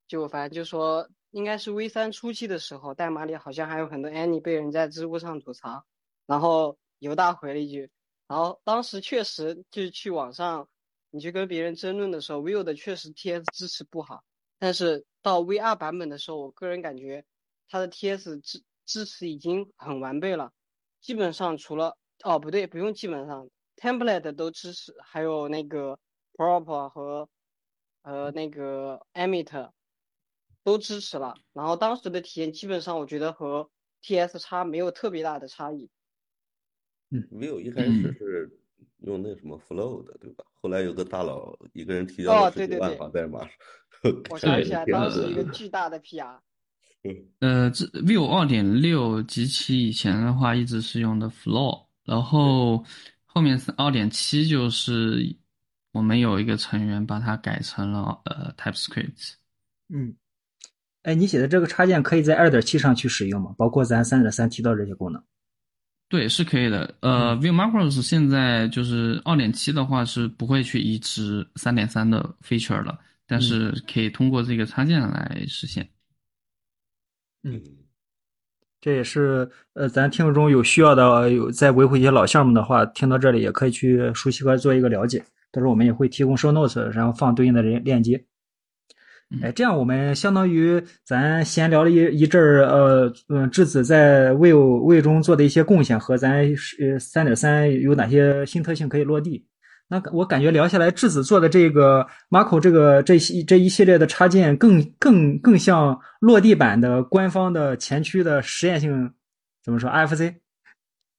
[0.09, 1.09] 就反正就说。
[1.32, 5.85] 应该是 V 三初期的时候，代码里好像还有很多 any 被人在知乎上吐槽，
[6.24, 7.90] 然后犹大回了一句，
[8.26, 10.66] 然后当时确实就是去网上，
[11.11, 14.24] 你去跟别人争论的时候，Vue 的确实 TS 支持不好，
[14.59, 17.25] 但是到 V 二版本的时候，我个人感觉
[17.69, 20.53] 它的 TS 支支持已经很完备了，
[21.01, 25.99] 基本上除了哦不对，不用基本上，template 都支持，还有那个
[26.35, 27.29] prop 和
[28.03, 29.71] 呃那个 emit。
[30.62, 33.71] 都支持了，然后当时的体验基本上我觉得和
[34.03, 35.88] TS 差没有特别大的差异。
[37.11, 38.59] 嗯，没有一开始是
[38.98, 40.44] 用那什么 Flow 的，对吧？
[40.61, 43.40] 后来有个大佬一个人提交了十几万行代码，
[44.30, 46.38] 我想起来当时一个 巨大的 PR。
[47.38, 52.85] 呃，这 Vue 二点六及其以前的话一直是用的 Flow，然后
[53.24, 55.37] 后面是二点七，就是
[55.92, 59.35] 我们有一个成员把它改成了呃 TypeScript。
[59.88, 60.16] 嗯。
[61.02, 63.54] 哎，你写的这个插件可以在二点七上去使用吗？
[63.56, 65.22] 包括咱三点三提到这些功能？
[66.09, 66.95] 对，是可以的。
[67.01, 75.88] 呃，Vue Macros 现在就是二点七的话是不会去移植三点三的 feature 了，但是可以通过这个插件来实现。
[77.42, 77.61] 嗯，
[78.81, 85.19] 这也是呃，咱听众中有需要的，有在维护一些老项目的话，听到这里也可以去熟悉和做一个了解。
[85.51, 88.25] 到时候我们也会提供 show notes，然后放对应的链链接。
[89.43, 96.45] 哎，这样我们相当于咱闲聊了一一阵儿，呃，嗯，质子在魏中做的一些贡献和咱
[96.81, 99.45] 呃三点三有哪些新特性可以落地。
[99.89, 109.12] 那我感觉聊下来，质子做的这个 Marco 这个这这一系列的插件，更更更像落地版的官方的前驱的实验性，
[109.65, 110.35] 怎么说 IFC？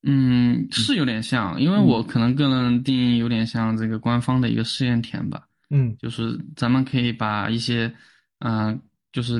[0.03, 5.43] 嗯，是有点像，因为我可能个人定义有点像这个官方的一个试验田吧。
[5.69, 7.93] 嗯，就是咱们可以把一些，
[8.39, 8.79] 嗯，
[9.11, 9.39] 就是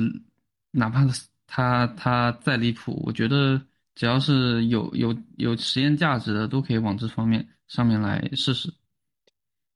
[0.70, 1.06] 哪怕
[1.46, 3.60] 它它再离谱，我觉得
[3.94, 8.72] 只要是有有有实验价值的，都可以往这方面上面来试试。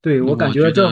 [0.01, 0.87] 对我感觉这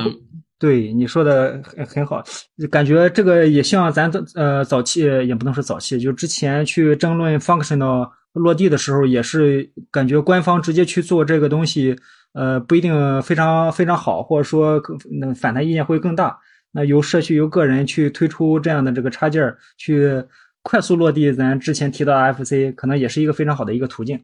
[0.58, 2.24] 对你说的很很好，
[2.70, 11.96] 感觉这个也像咱呃早期也不能说早期，就之前去争论 functional 落地的时候，也是感觉官方直接去做这个东西，
[12.34, 16.40] 呃不一定非常非常好，或者说更那反弹意见会更大。
[16.72, 20.24] 那由社区由个人去推出这样的这个插件去
[20.62, 24.24] 快速落地，咱之前提到的 FC 可能也是一个非常好的一个途径。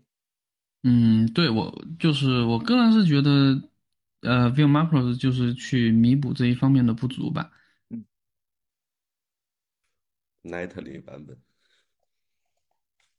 [0.84, 3.62] 嗯，对我就是我个人是觉得，
[4.22, 7.52] 呃，Vue Macros 就是去弥补这一方面的不足吧。
[7.90, 8.06] 嗯
[10.44, 11.38] ，Nightly 版本。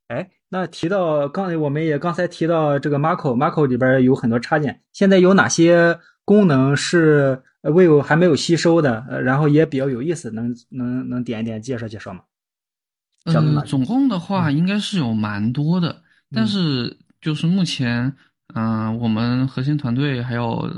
[0.09, 9.07] 哎，那提到刚才我们也刚才提到这个 Macro，Macro 里边有很多插件，现在有哪些功能是 Vivo 还没有吸收的？
[9.09, 12.21] 呃，然后也比较有意思，能能能点一点介绍介绍吗？
[13.25, 16.03] 嗯，总共的话应该是有蛮多的，
[16.35, 16.97] 但是。
[17.21, 18.15] 就是目前，
[18.55, 20.71] 嗯，我们核心团队还有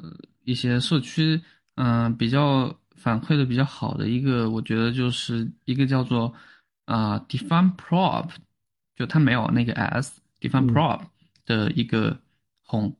[0.42, 1.38] 一些社区，
[1.74, 6.32] 嗯，比较反馈的比较好的一个，我觉得就是一个叫做
[6.86, 8.26] 啊，define prop，
[9.00, 11.00] 就它没有那个 s，define prop
[11.46, 12.20] 的一个
[12.62, 12.94] 红，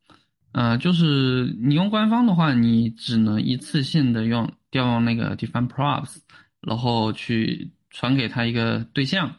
[0.53, 6.17] 呃，就是你用官方的话，你只能一次性的用调用那个 define props，
[6.63, 9.37] 然后去传给他一个对象。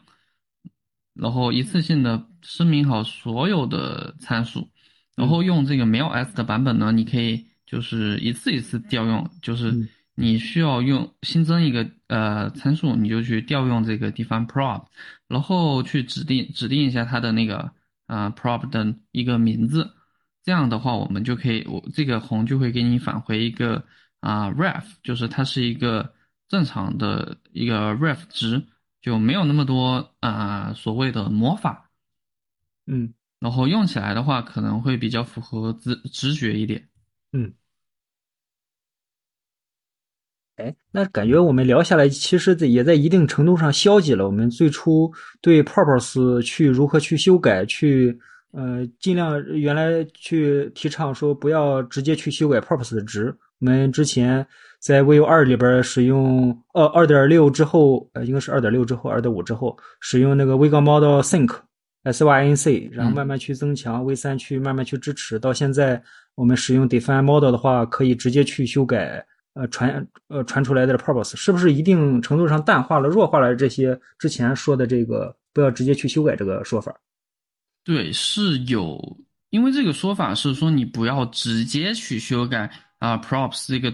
[1.14, 4.70] 然后一次性的声明好所有的参数，
[5.16, 14.84] 然后用这个没有 s 的版本呢，你可以就是一次一次调用，就是你需要用新增一个呃参数，你就去调用这个 define prop，
[15.28, 17.72] 然后去指定指定一下它的那个
[18.06, 19.90] 呃 prop 的一个名字，
[20.42, 23.84] 这样的话我们就可以我这个红就会给你返回一个
[24.20, 26.12] 啊 ref，就是它是一个
[26.48, 28.66] 正常的一个 ref 值。
[29.02, 31.90] 就没有那么多啊所谓的魔法，
[32.86, 36.88] 嗯，然后用起来的话可能会比较符合直直觉一点，
[37.32, 37.52] 嗯，
[40.56, 48.18] 哎，那感觉我们聊下来，其实也在一定程度上消解了我们最初对 purpose 去如何去修改，去
[48.52, 54.46] 呃尽量原来去提倡说不要直接去修改 purpose 的值，我们之前。
[54.82, 65.38] 在 Vue 二里边使用，呃，二点六之后，呃，应该是二点六之后，二点五之后使用那个 Vue Model Sync，S Y N C，然后慢慢去增强 V 三去慢慢去支持。
[65.38, 66.02] 到现在
[66.34, 76.94] 我们使用 Define Model 的话，可以直接去修改，呃，传呃传出来的 Purpose，是不是一定程度上淡化了、弱化了这些之前说的这个不要直接去修改这个说法？
[77.84, 79.18] 对，是有，
[79.50, 83.92] 因为这个说法是说你不要直接去修改啊，Props 这个。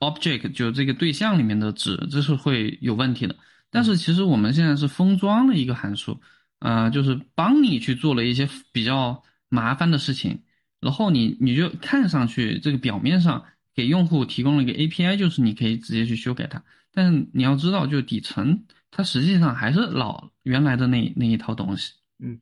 [0.00, 3.34] object 就这个对象里面的值，这是会有问题的。
[3.68, 6.16] 但是其实我们现在是封装了一个函数，
[6.60, 10.40] 呃，就是帮你去做了一些比较麻烦的事情，
[10.78, 13.44] 然后你你就看上去这个表面上
[13.78, 16.60] 给用户提供了一个 API，就是你可以直接去修改它。
[16.92, 21.92] 但是你要知道，就底层它实际上还是老原来的那那一套东西。
[22.18, 22.40] 嗯，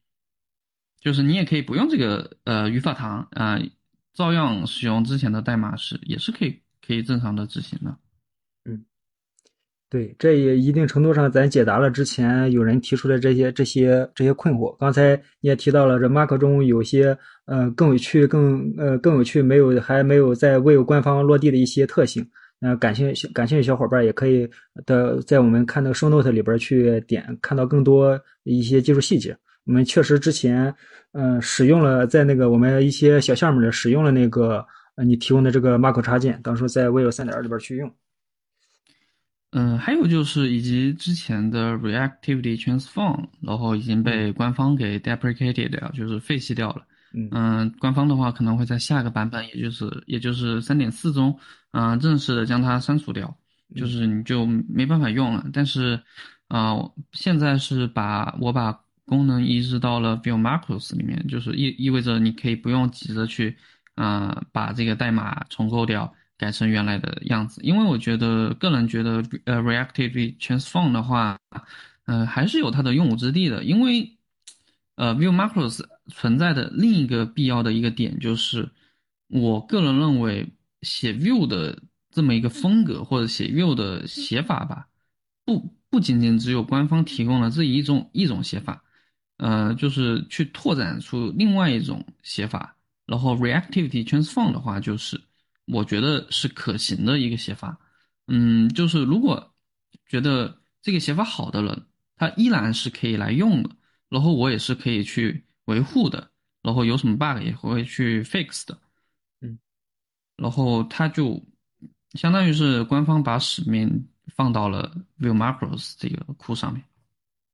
[0.99, 3.61] 就是你也可以不用这个呃语法堂啊，
[4.15, 6.63] 照样使用之前的代码是也是可以。
[6.87, 7.99] 可以正常的执行的，嗯，
[9.89, 14.77] 对，这也一定程度上咱解答了之前有人提出的这些这些这些困惑。
[14.79, 22.29] 刚才你也提到了，这 Mark 中有些呃更有趣、更呃更有趣，没有还没有在未有官方落地的一些特性。
[22.61, 24.49] 呃，感兴趣感兴趣小伙伴也可以
[24.87, 29.37] 的在我们看那个 Show Note 里边去点，看到更多一些技术细节。
[29.67, 30.75] 我们确实之前
[31.13, 34.67] 嗯使用了在那个我们一些小项目里使用了那个。
[34.97, 37.93] 呃，你提供的这个 Mark 插件，到时候在 Vue 三点二里边去用。
[39.59, 46.83] 嗯，还有就是以及之前的 Reactivity Transform，然后已经被官方给 deprecated 掉，就是废弃掉了。
[47.31, 51.35] 嗯，官方的话可能会在下个版本，也就是也就是三点四中，
[51.71, 53.35] 嗯，正式的将它删除掉，
[53.75, 55.47] 就是你就没办法用了。
[55.55, 55.99] 但是，
[56.49, 56.75] 啊，
[57.13, 63.57] 现在是把我把功能移植到了 Vue Macros 里面，就是意意味着你可以不用急着去。
[63.95, 67.61] 啊，把这个代码重构掉，改成原来的样子。
[67.63, 71.39] 因为我觉得，个人觉得，呃，Reactivity Transform 的话，
[72.05, 73.65] 呃，还是有它的用武之地的。
[73.65, 74.17] 因为，
[74.97, 78.71] 呃，view macros 存在的另一个必要的一个点就是，
[79.29, 84.87] 我个人认为写 view 的这么一个风格或者写 view 的写法吧，
[85.45, 88.83] 不不仅仅只有官方提供了这一种一种写法，
[89.39, 92.77] 呃，就是去拓展出另外一种写法。
[93.07, 95.21] 然后 reactivity transform 的话，就是
[95.67, 97.79] 我觉得是可行的一个写法。
[98.29, 99.55] 嗯，就是如果
[100.07, 101.87] 觉得这个写法好的人，
[102.17, 103.71] 他依然是可以来用的。
[104.09, 106.31] 然后我也是可以去维护的。
[106.63, 108.77] 然后有什么 bug 也会去 fix 的。
[109.41, 109.59] 嗯，
[110.37, 111.41] 然后他就
[112.15, 116.83] 相当于是官方把使命放到了 Vue Macros 这个库上面。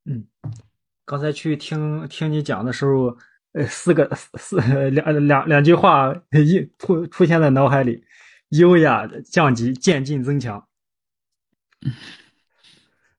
[0.05, 0.27] 嗯，
[1.05, 3.15] 刚才去听听你讲的时候，
[3.53, 4.57] 呃，四个四
[4.91, 8.03] 两两两句话一出出现在脑海里：
[8.49, 10.65] 优雅降级，渐进增强。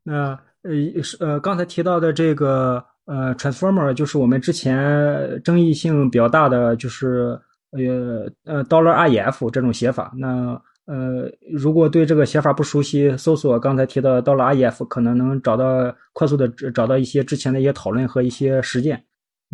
[0.01, 0.71] 那呃
[1.19, 7.39] 呃刚才提到的这个呃 transformer，就是我们之前争议性比较大的，就是
[7.71, 10.11] 呃呃 dollar ref 这种写法。
[10.17, 19.05] 那呃如果对这个写法不熟悉，搜索刚才提到 dollar ref，可能能找到快速的找到一些之前的一些讨论和一些实践。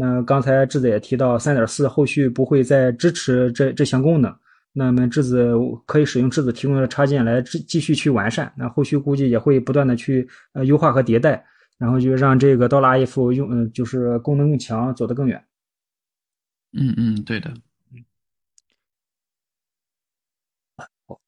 [0.01, 4.33] 那刚才智子也提到，三点四后续不会再支持这这项功能。
[4.71, 5.51] 那么质子
[5.85, 11.43] 可以使用质子提供的插件来继继续去完善，那后续估计也会不断的去呃优化和迭代，
[11.77, 15.43] 然后就让这个刀拉 if 用嗯就是功能更强，走得更远。
[16.71, 17.51] 嗯嗯，对的。
[21.07, 21.19] 好，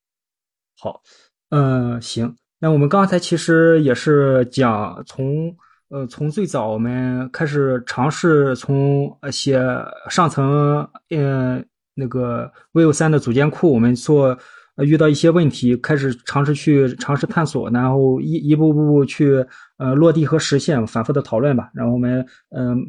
[0.78, 1.02] 好，
[1.50, 5.58] 嗯行，那我们刚才其实也是讲从
[5.92, 9.62] 呃从最早我们开始尝试从呃写
[10.10, 11.64] 上层嗯。
[11.94, 14.36] 那个 Vue 三的组件库，我们做
[14.78, 19.46] 遇到一些问题，开始尝试去尝试探索，然后一一步步去
[19.78, 21.70] 呃落地和实现，反复的讨论吧。
[21.76, 22.26] 然后我们
[22.56, 22.80] 嗯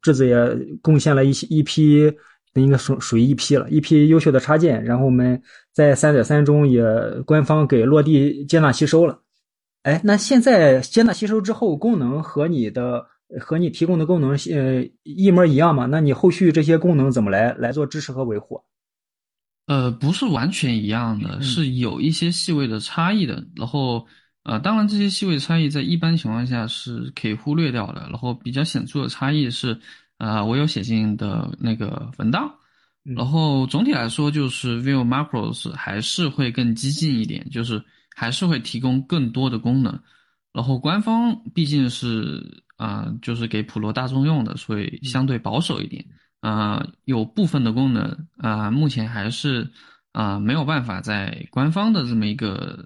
[0.00, 0.36] 质子也
[0.80, 2.10] 贡献了一些一批，
[2.54, 4.82] 应该属属于一批了，一批优秀的插件。
[4.82, 5.40] 然后我们
[5.74, 6.82] 在三点三中也
[7.26, 9.20] 官方给落地接纳吸收了。
[9.86, 13.06] 哎，那现在接纳吸收之后，功能和你的。
[13.40, 15.84] 和你提供的功能呃一模一样吗？
[15.86, 18.62] 那你后续这些功能怎么来来做支持和维护？
[19.66, 23.44] 呃，不是完全一样的，是有一些细微的差异的。
[23.56, 24.06] 然后
[24.44, 28.02] 呃，当然这些细微差异在一般情况下是可以忽略掉的。
[28.02, 29.76] 然后比较显著的差异是，
[30.18, 32.48] 呃，我有写进的那个文档。
[33.02, 37.82] 然后总体来说，就是 Vue Macros 还是会更激进一点，就是
[38.16, 39.92] 还是会提供更多的功能。
[40.52, 42.64] 然后官方毕竟是。
[42.78, 46.04] 啊，就是给普罗大众用的，所以相对保守一点。
[46.40, 49.66] 啊，有部分的功能啊，目前还是
[50.12, 52.84] 啊没有办法在官方的这么一个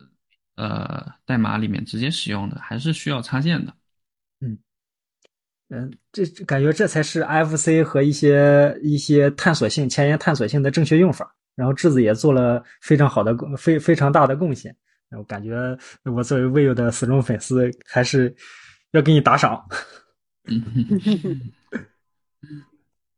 [0.54, 3.74] 呃代码里面直接使用的，还是需要插件的。
[4.40, 4.56] 嗯
[5.70, 11.34] 嗯，这感觉这才是 IFC 和一些一些探索性前沿探索性的正确用法。
[11.56, 14.76] 然后质子也做了非常好的非非常大的贡献。
[15.16, 18.34] 我感觉我作为 Vue 的死忠粉丝还是。
[18.92, 19.64] 要给你打赏，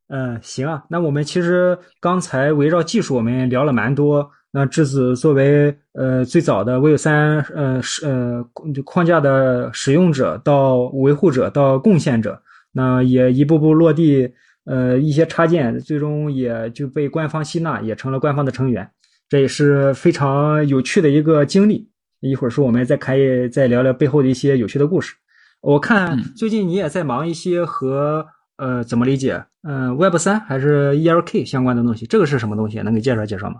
[0.08, 0.84] 嗯， 行啊。
[0.90, 4.30] 那我们其实刚才围绕技术，我们聊了蛮多。
[4.50, 8.44] 那质子作为呃最早的 Vue 三呃是呃
[8.84, 14.30] 框架的使用者到维护者到贡献者，那也一步步落地
[14.66, 18.90] 呃一些插件，最终也就被官方吸纳，也成了官方的成员。
[19.32, 21.88] 这也是非常有趣的一个经历。
[22.20, 25.14] 一会儿说我们再可以再聊聊背后的一些有趣的故事。
[25.62, 28.26] 我看最近你也在忙一些和
[28.56, 32.78] 呃怎么理解嗯 Web 三还是 ELK 相关的东西，这个是什么东西？
[32.82, 33.58] 能给介绍介绍吗？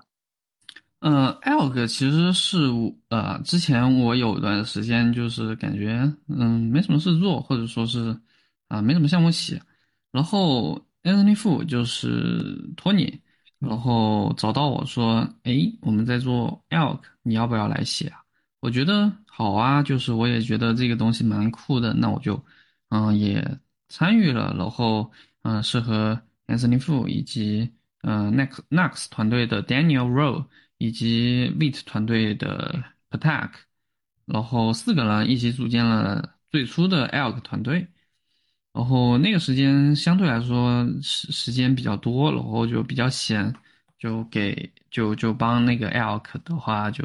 [1.00, 2.58] 嗯，ELK 其实是
[3.08, 8.14] 呃之前我有段时间就是感觉嗯没什么事做，或者说是
[8.68, 9.58] 啊没什么项目写，
[10.10, 13.18] 然后 Anthony Fu 就是托尼，
[13.62, 18.22] 然后找到我说，哎，我们在做 ELK，你要不要来写啊？
[18.60, 19.12] 我觉得。
[19.34, 22.44] 好啊，就是我也觉得这个东西蛮酷的，那我就，
[22.90, 23.42] 嗯，也
[23.88, 24.54] 参与了。
[24.58, 25.10] 然后，
[25.42, 30.44] 嗯，是和 Anthony Fu 以及嗯 Nex nex 团队的 Daniel Rowe
[30.76, 33.52] 以及 Vit 团队的 Patak，
[34.26, 37.88] 然后四个人一起组建了最初的 Elk 团队。
[38.72, 43.54] 然后那个时间相对来说时时间比较多，然后就比较闲，
[43.98, 47.04] 就给就就帮那个 Elk 的话就。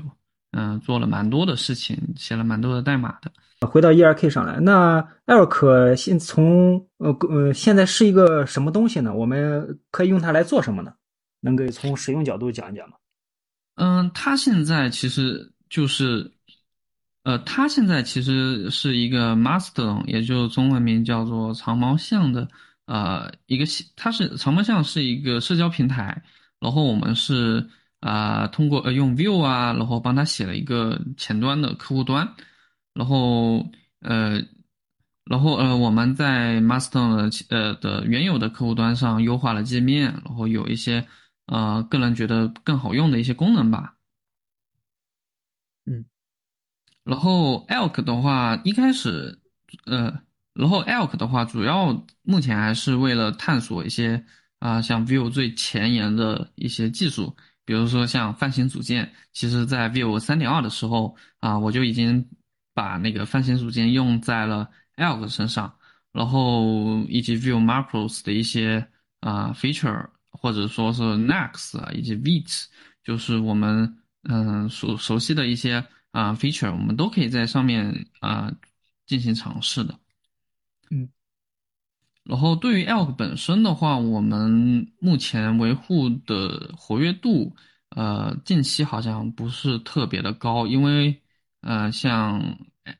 [0.51, 3.29] 嗯，做了蛮多的事情，写了蛮多的代码的。
[3.67, 9.13] 回到 ERK 上来，那 Elk 现从呃呃现在是一个什么东西呢？
[9.13, 10.93] 我们可以用它来做什么呢？
[11.41, 12.95] 能给从使用角度讲一讲吗？
[13.75, 16.31] 嗯，它现在其实就是，
[17.27, 22.47] 呃，它现在其实是一个 Mastodon，也就是中文名叫做长毛象的
[22.85, 23.65] 呃一个，
[23.95, 26.23] 它是长毛象是一个社交平台，
[26.59, 27.69] 然后我们是。
[27.99, 32.31] 啊，通过呃用 Vue 啊，然后帮他写了一个前端的客户端，
[32.93, 33.67] 然后
[34.01, 34.39] 呃，
[35.25, 36.99] 然后呃我们在 Master
[37.49, 41.07] 呃的原有的客户端上优化了界面，然后有一些
[41.47, 43.95] 呃个人觉得更好用的一些功能吧。
[45.85, 46.05] 嗯，
[47.07, 49.39] 然后 Elk 的话一开始
[49.85, 50.13] 呃，
[50.53, 54.23] 然后 Elk 的话主要目前还是为了探索一些
[54.59, 57.35] 啊像 Vue 最前沿的一些技术。
[57.65, 62.25] 比如说像泛型组件，其实在 Vue 三点二的时候啊，我就已经
[62.73, 65.73] 把那个泛型组件用在了 Elk 身上，
[66.13, 68.87] 然后以及 Vue Macros 的一些
[69.19, 72.65] 啊 feature，或者说是 Next 啊以及 Vite，
[73.03, 73.97] 就是我们
[74.29, 75.83] 嗯熟熟悉的一些
[76.17, 78.51] 啊 feature，我们都可以在上面啊
[79.05, 79.99] 进行尝试的。
[80.89, 81.07] 嗯。
[82.23, 87.55] 然后对于 Elk 本身的话，我们目前维护的活跃度，
[87.89, 91.21] 呃，近期好像不是特别的高，因为
[91.61, 92.41] 呃，像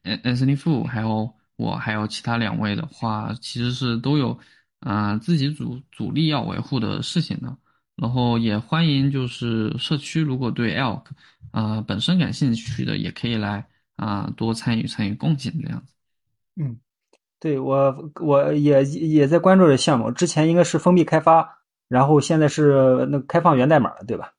[0.03, 4.39] Anthony Fu 还有我还有其他两位的话，其实是都有
[4.79, 7.57] 啊自己主主力要维护的事情的。
[7.95, 11.03] 然后也欢迎就是社区如果对 Elk
[11.59, 15.93] 啊本身感兴趣的，也可以来啊多参与参与贡献这样子。
[16.55, 16.77] 嗯。
[17.39, 20.09] 对我，我也也在关注这项目。
[20.09, 24.33] 之前应该是封闭开发，然后现在是那开放源代码了，对吧？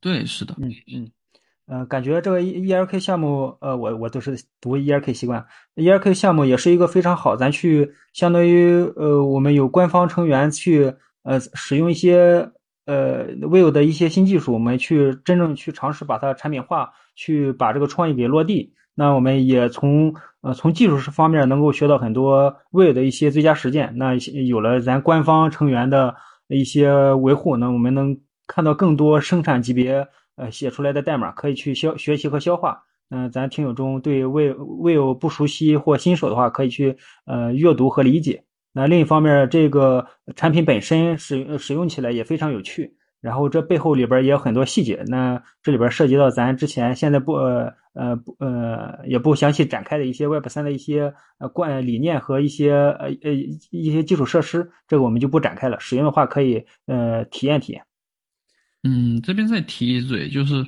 [0.00, 0.54] 对，是的。
[0.58, 1.10] 嗯嗯，
[1.64, 5.46] 呃，感觉这个 E R K 项目，呃，我我都是读 E R K 习惯。
[5.76, 12.52] E R K 项目也是一个非常好，咱去相当于呃，我们有官方成员去呃使用一些
[12.86, 18.72] 呃，Vivo 的一些新技术，我们去真正去尝试把它产品化，去把这个创意给落地。
[18.94, 23.92] 那我们也从呃从技术方面能够学到很多 Vivo 的一些最佳实践。
[23.98, 24.14] 那
[24.48, 26.14] 有了咱官方成员的
[26.48, 30.06] 一些维护，那我们能看到更多生产级别
[30.36, 32.84] 呃写出来的代码，可以去消学习和消化。
[33.10, 38.44] 嗯，咱听友中对 vivo vivo 不熟悉或新手的话，可以去呃阅读和理解。
[38.76, 42.94] 那另一方面，这个产品本身使使用起来也非常有趣。
[43.22, 53.32] 然后这背后里边也有很多细节，那这里边涉及到咱之前现在不呃不呃也不详细展开的一些 Web 三的一些呃观理念和一些呃呃
[53.70, 55.80] 一些基础设施，这个我们就不展开了。
[55.80, 57.82] 使用的话可以呃体验体验。
[58.82, 60.64] 嗯，这边再提一嘴，就是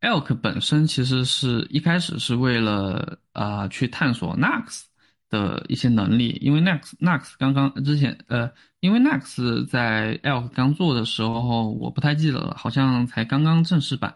[0.00, 4.89] Elk 本身其实是一开始是为了啊去探索 Next。
[5.30, 14.14] 的一些能力，因为 Next Next 刚刚之前呃，因为 Next 在 Elk 刚做的时候，我不太记得了，好像才刚刚正式版。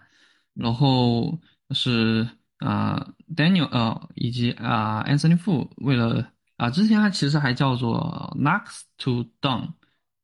[0.55, 1.41] 然后
[1.71, 9.73] 是啊，Daniel 呃以及啊 Anthony Fu 为了啊，之前它其实还叫做 Next to Done，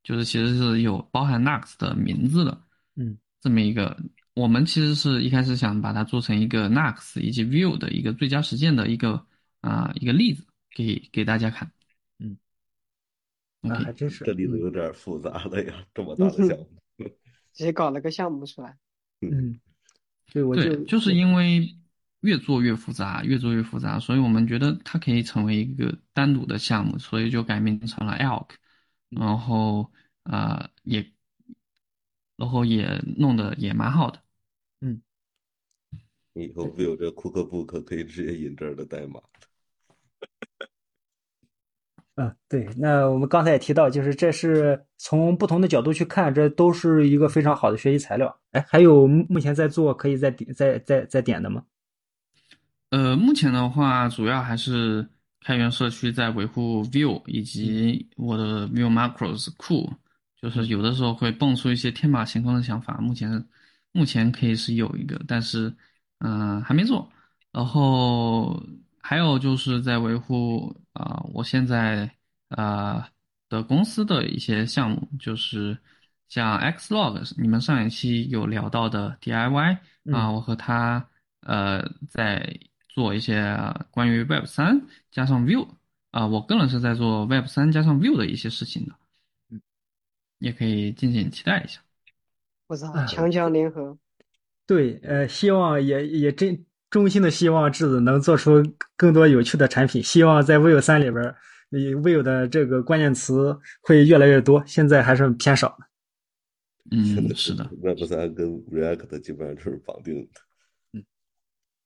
[0.02, 2.60] 就是其实是有包含 Next 的名字的，
[2.96, 3.96] 嗯，这么一个，
[4.34, 9.24] 我们其实是一开始想把它做成一个 Next 以及 View 的一个最佳实践的一个
[9.60, 10.44] 啊一个例子。
[10.70, 11.70] 给给大家看，
[12.18, 12.38] 嗯，
[13.60, 16.68] 那还真是这例子有点复杂了呀，这么大的项目，
[17.52, 18.78] 直接搞了个项目出来，
[19.20, 19.60] 嗯，
[20.32, 21.76] 对，我就就是因为
[22.20, 28.50] 越做越复杂，越做越复杂，所以我们觉得它可以成为一个单独的项目，所以就改名成了 Elk，
[29.08, 29.90] 然后
[30.22, 31.12] 啊也，
[32.36, 34.22] 然后也弄得也蛮好的，
[34.80, 35.02] 嗯，
[36.34, 39.20] 以后不有这 Cookbook 可以直接引这儿的代码。
[42.20, 48.38] 嗯，对，那我们刚才也提到，就是这是从不同的角度去看，这都是一个非常好的学习材料。
[48.50, 51.64] 哎，还有目前在做可以再点、再、再、再点的吗？
[52.90, 55.08] 呃，目前的话，主要还是
[55.40, 59.90] 开源社区在维护 Vue 以及我的 Vue Macros 库，
[60.42, 62.98] 就是有的时候会蹦出一些天马行空的想法。
[63.00, 63.42] 目前
[63.92, 65.74] 目前可以是有一个，但是
[66.18, 67.10] 嗯，还没做。
[67.50, 68.62] 然后。
[69.00, 72.10] 还有就是在维护啊，我现在
[72.48, 73.10] 啊
[73.48, 75.76] 的公司的一些项目，就是
[76.28, 79.78] 像 Xlog，你们上一期有聊到的 DIY
[80.12, 81.08] 啊，我和他
[81.40, 83.56] 呃在做一些
[83.90, 85.66] 关于 Web 三加上 View
[86.10, 88.94] 啊，我个人是在做 Web 三加上 View 的一些事情的，
[89.50, 89.60] 嗯，
[90.38, 91.80] 也可以敬请期待一下。
[92.66, 93.98] 我操，强强联合，
[94.66, 96.64] 对，呃，希望也也真。
[96.90, 98.60] 衷心的希望智子能做出
[98.96, 101.34] 更多有趣的产品，希望在 Vue 三里边，
[101.68, 105.78] 你 Vue 的这个关键词会越来越多，现在还是偏少。
[106.90, 110.40] 嗯，是的，Web 三跟 React 基本上就是绑定的。
[110.94, 111.04] 嗯，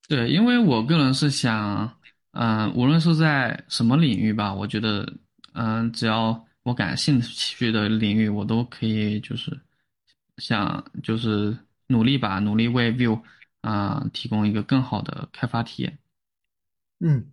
[0.07, 1.95] 对，因为我个人是想，
[2.31, 5.07] 嗯，无论是在什么领域吧，我觉得，
[5.53, 9.55] 嗯，只要我感兴趣的领域，我都可以，就是
[10.37, 13.21] 想，就是努力吧，努力为 Vue。
[13.65, 15.97] 啊，提供一个更好的开发体验。
[16.99, 17.25] 嗯，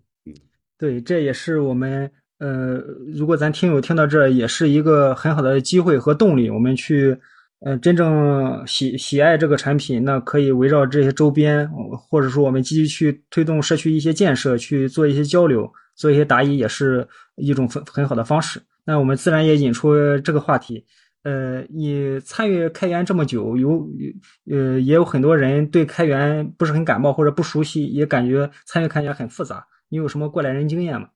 [0.78, 2.76] 对，这也是我们呃，
[3.14, 7.18] 如果咱听友听到这，也是一个很好的机会和动力，我们去
[7.60, 17.06] 呃真正喜喜爱这个产品，那可以围绕这些周边，或者说我们积极去推动社区一些建设，去做一些交流，做一些答疑，也是
[17.36, 18.62] 一种很很好的方式。
[18.86, 20.86] 那我们自然也引出这个话题。
[21.22, 23.88] 呃，你参与开源这么久，有
[24.50, 29.64] 呃也有很多人对开源不是很感冒或者不熟悉，也感觉参与开源很复杂。
[29.88, 31.08] 你有什么过来人经验吗？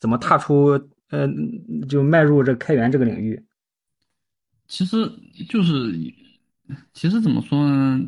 [0.00, 1.28] 怎么踏出呃
[1.88, 3.44] 就迈入这开源这个领域？
[4.66, 4.96] 其实
[5.48, 5.92] 就是，
[6.94, 8.00] 其实怎么说呢？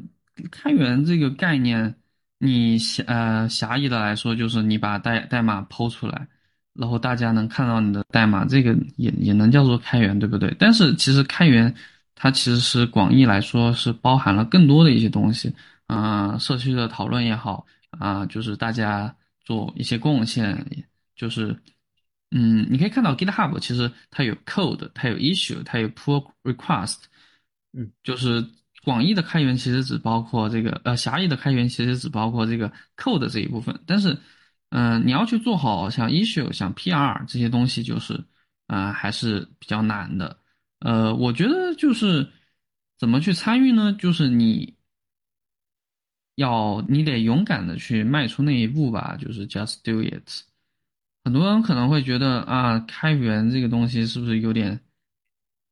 [0.51, 1.95] 开源这个概念，
[2.39, 6.29] 你狭呃狭义的来说，就是你把代代码抛出来。
[6.79, 10.55] 然后大家能看到你的代码，这个也也能叫做开源，对不对？
[10.59, 11.75] 但是其实开源
[12.15, 15.55] 它其实是广义来说是包含了更多的一些东西
[15.87, 19.15] 啊，社区的讨论也好啊，就是大家
[19.45, 20.65] 做一些贡献，
[21.15, 21.57] 就是
[22.31, 26.97] 嗯，你可以看到 GitHub 其实它有 code，它有 issue，它有 pull request，
[27.73, 28.45] 嗯，就是
[28.85, 34.17] 广义的开源其实只包括这个，呃，狭义的开源其实只包括这个 code 这一部分，但是。
[34.71, 38.23] 嗯，你要去做好像 issue、像 PR 这些东西，就是，
[38.67, 40.39] 呃，还是比较难的。
[40.81, 42.29] 呃，我觉得就是
[42.99, 43.93] 怎么去参与呢？
[43.99, 44.77] 就是你
[46.35, 50.29] 要你得勇敢的去迈出那一步吧，就是 just do it。
[51.25, 54.79] 很多人可能会觉得啊，开源这个东西是不是有点，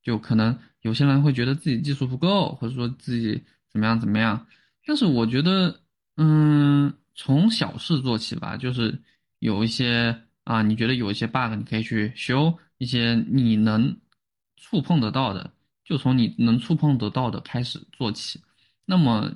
[0.03, 4.47] 就可能有些人会觉得自己技术不够，或者说自己怎么样怎么样。
[4.86, 5.80] 但是我觉得，
[6.16, 6.95] 嗯。
[7.15, 9.01] 从小事做起吧，就是
[9.39, 13.97] 有一些啊，你觉得有一些 bug，你可以去修一些你能
[14.57, 15.53] 触碰得到的，
[15.85, 18.41] 就从你能触碰得到的开始做起。
[18.85, 19.33] 那么，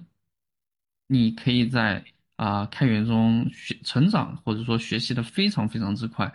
[1.06, 2.04] 你可以在
[2.36, 6.32] 啊开源中学成长，或者说学习的非常非常之快。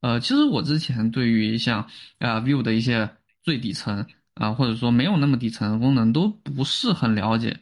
[0.00, 1.82] 呃，其实我之前对于像
[2.18, 3.08] 啊 Vue 的一些
[3.42, 7.60] 最底层啊，或者说没有那么底层的功能都不是很了解。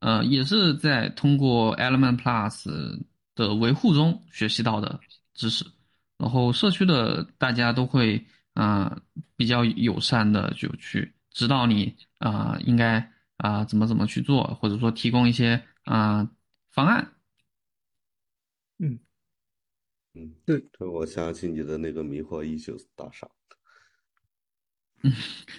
[0.00, 3.00] 呃，也是在通过 Element Plus
[3.34, 4.98] 的维护中学习到的
[5.34, 5.64] 知识，
[6.18, 8.22] 然后社区的大家都会
[8.54, 9.00] 啊
[9.36, 16.28] 比较友善的就去指导你啊应该啊怎么怎么去做，或者说提供一些啊
[16.70, 17.12] 方案。
[18.78, 18.98] 嗯
[20.14, 23.28] 嗯，对，这我想起你的那个迷惑一休大厦。
[25.02, 25.12] 嗯，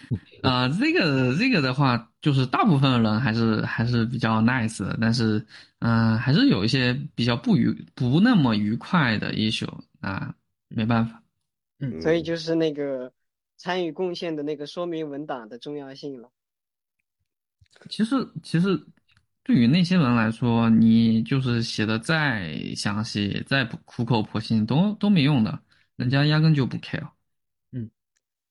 [0.43, 5.45] 啊，这个这个的话，就是大部分人还是还是比较 nice 的，但是，
[5.79, 9.69] 嗯，还是有一些比较不愉不那么愉快的 issue
[9.99, 10.35] 啊，
[10.67, 11.23] 没办法。
[11.79, 13.11] 嗯，所以就是那个
[13.57, 16.29] 参与贡献的那个说明文档的重要性了。
[17.89, 18.79] 其实其实，
[19.43, 25.59] 对于那些人来说，你就是写的再详细、再苦口婆心，都都没用的，
[25.95, 27.09] 人家压根就不 care。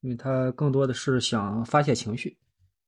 [0.00, 2.36] 因为他更多的是想发泄情绪，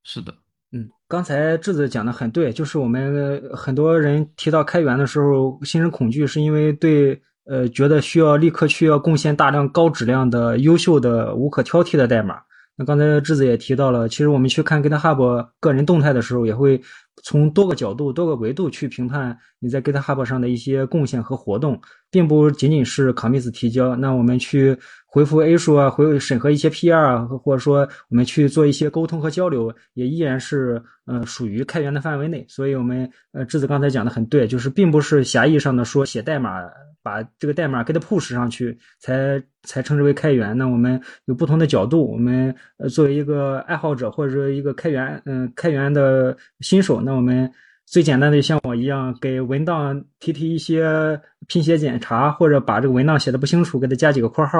[0.03, 0.35] 是的，
[0.73, 12.41] 嗯，刚才智子讲的很对，就是我们很多人提到开源的时候心生恐惧，是因为对呃觉得需要立刻需要贡献大量高质量的优秀的无可挑剔的代码。
[12.77, 16.81] 那刚才智子也提到了，其实我们去看 GitHub 个人动态的时候，也会
[17.23, 23.95] 从多个角度、多个维度去评判你在 GitHub 上的一些贡献和活动，并不仅仅是 commits 提交。
[23.97, 24.79] 那我们去。
[25.15, 32.47] 回复 A 数啊，回审核一些 PR 啊，或者说我们去做一些沟通和交流，也依然是呃属于开源的范围内。
[32.49, 36.63] 所以，我们呃智子刚才讲的很对，就是并不是狭义上的说写代码
[37.03, 40.57] 把这个代码给它 push 上去才才称之为开源。
[40.57, 47.51] 那我们有不同的角度，我们呃作为一个爱好者或者说一个开源嗯开源的新手，那我们。
[47.85, 54.59] 最简单的，像我一样给文档提提一些拼写检查，或者把这个文档写的不清楚，给它加几个括号，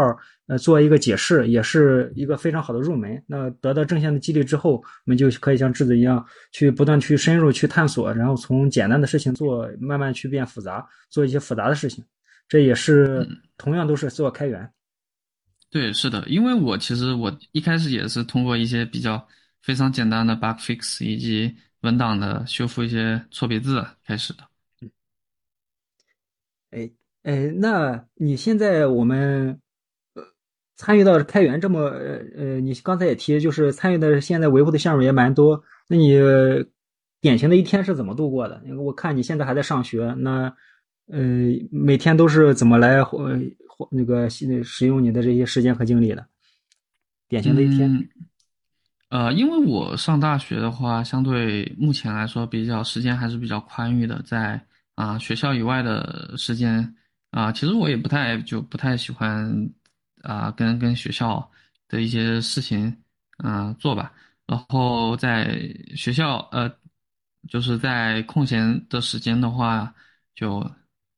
[0.49, 3.23] 呃，做一个解释，也是一个非常好的入门。
[3.27, 12.05] 那得到正向的激励之后，我们就可以像质子一样，去不断去深入去探索，然后从简单的事情做，慢慢去变复杂，做一些复杂的事情。
[12.53, 13.27] 这也是
[13.57, 14.71] 同样都是做开源。
[15.71, 19.27] 对，是的，因为我其实我一开始也是通过一些比较
[19.63, 21.57] 非常简单的 bug fix 以及。
[21.83, 24.45] 文档的修复一些错别字开始的。
[24.81, 24.91] 嗯，
[26.71, 26.89] 哎
[27.25, 29.61] 哎，那你现在我们
[30.15, 30.23] 呃
[30.77, 35.61] 参与到开源这么呃呃，你刚才也提，就是参与的现在维护的项目也蛮多。
[35.89, 36.13] 那你
[37.21, 38.63] 典型的一天是怎么度过的？
[38.79, 40.55] 我看你现在还在上学，那
[41.13, 41.21] 呃
[41.71, 43.39] 每天都是怎么来呃
[43.91, 46.27] 那个使用你的这些时间和精力的？
[47.29, 48.09] 典型的一天。
[49.09, 54.59] 呃，因为我上大学的话，相对目前来说比较时间还是比较宽裕的，在
[54.95, 56.95] 啊学校以外的时间
[57.31, 59.71] 啊，其实我也不太就不太喜欢
[60.23, 61.47] 啊跟跟学校
[61.89, 62.97] 的一些事情
[63.37, 64.13] 啊做吧。
[64.47, 65.59] 然后在
[65.95, 66.71] 学校呃，
[67.49, 69.95] 就是在空闲的时间的话，
[70.35, 70.65] 就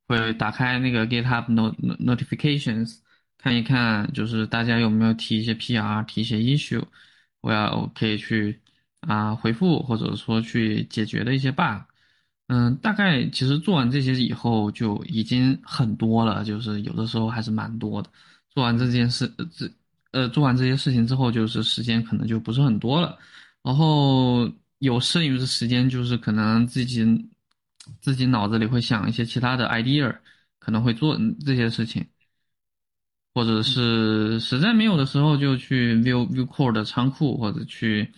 [0.07, 2.99] 会打开那个 GitHub not notifications
[3.39, 6.83] 看一看，就是大家有没有提一些 PR，提一些 issue。
[7.41, 8.61] 我要我可以去
[9.01, 11.83] 啊回复或者说去解决的一些 bug。
[12.49, 18.11] 嗯，大概其实做完这些以后就已经很多了，就是有的时候还是蛮多的。
[18.51, 19.27] 做完这件事，
[19.57, 19.71] 这
[20.13, 23.19] 呃做完这些事情之后，就是时间可能就不是很多了。
[23.63, 27.03] 然后有剩余的时间，就是可能自己
[28.01, 30.19] 自己脑子里会想一些其他的 idea，
[30.59, 32.07] 可能会做这些事情，
[33.35, 38.13] 或者是实在没有的时候，就去 view view core 的仓库，或者去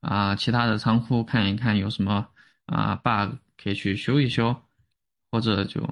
[0.00, 2.26] 啊其他的仓库看一看有什么
[2.66, 4.54] 啊 bug 可以去修一修，
[5.30, 5.82] 或者就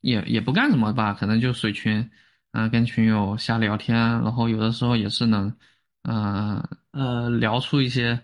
[0.00, 2.10] 也也不干什么吧，可能就水群，
[2.52, 5.54] 嗯、跟群友瞎聊天，然后有的时候也是能。
[6.04, 8.20] 呃呃，聊出一些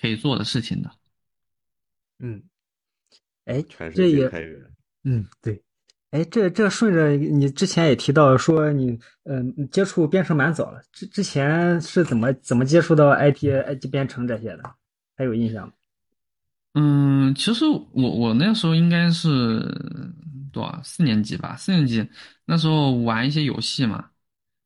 [0.00, 0.88] 可以做的事情的。
[2.20, 2.40] 嗯，
[3.46, 4.60] 哎，全世界这也开源。
[5.04, 5.62] 嗯对，
[6.10, 14.62] 哎，这这顺着你之前也提到说你嗯、接触编程蛮早了，之之前是怎么怎么接触到 IT IT 编程这些的？
[15.16, 15.72] 还有印象吗？
[16.74, 19.60] 嗯，其实我我那时候应该是
[20.52, 22.06] 多少四年级吧，四年级
[22.44, 24.10] 那时候玩一些游戏嘛，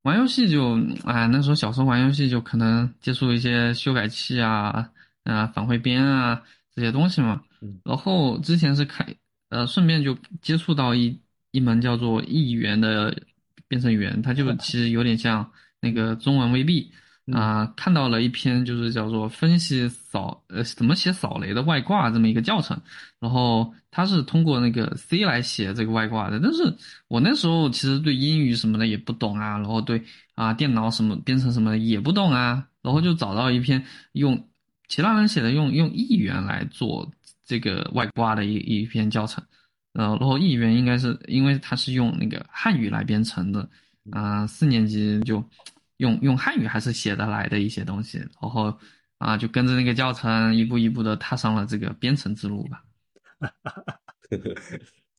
[0.02, 4.90] 玩游戏就哎那时候小时候玩游戏就可能接触一些修改器啊
[5.24, 6.42] 啊返回编啊
[6.74, 7.80] 这些东西嘛，嗯。
[7.84, 9.06] 然后之前是开
[9.48, 11.18] 呃顺便就接触到一
[11.50, 13.16] 一门叫做易语言的
[13.68, 15.50] 编程语言，它就其实有点像
[15.80, 16.88] 那个中文 VB。
[17.32, 22.76] 啊、看到了一篇就是叫做分析扫呃怎么写扫雷的外挂这么一个教程，
[23.20, 30.02] 然后它是通过那个 C 来写这个外挂的，但是我那时候其实对英语什么的也不懂啊，然后对
[30.34, 34.48] 啊电脑什么编程什么的也不懂啊，然后就找到一篇用
[34.88, 37.08] 其他人写的用用易语言来做
[37.50, 39.44] 这个外挂的一一篇教程，
[39.94, 43.68] 呃，然后译员应该是因为他是用那个汉语来编程的，
[44.12, 45.44] 啊、四年级就
[45.96, 48.72] 用用汉语还是写得来的一些东西，然后
[49.18, 52.84] 啊，就跟着那个教程一步一步的踏上了这个编程之路吧。
[53.40, 54.00] 哈哈哈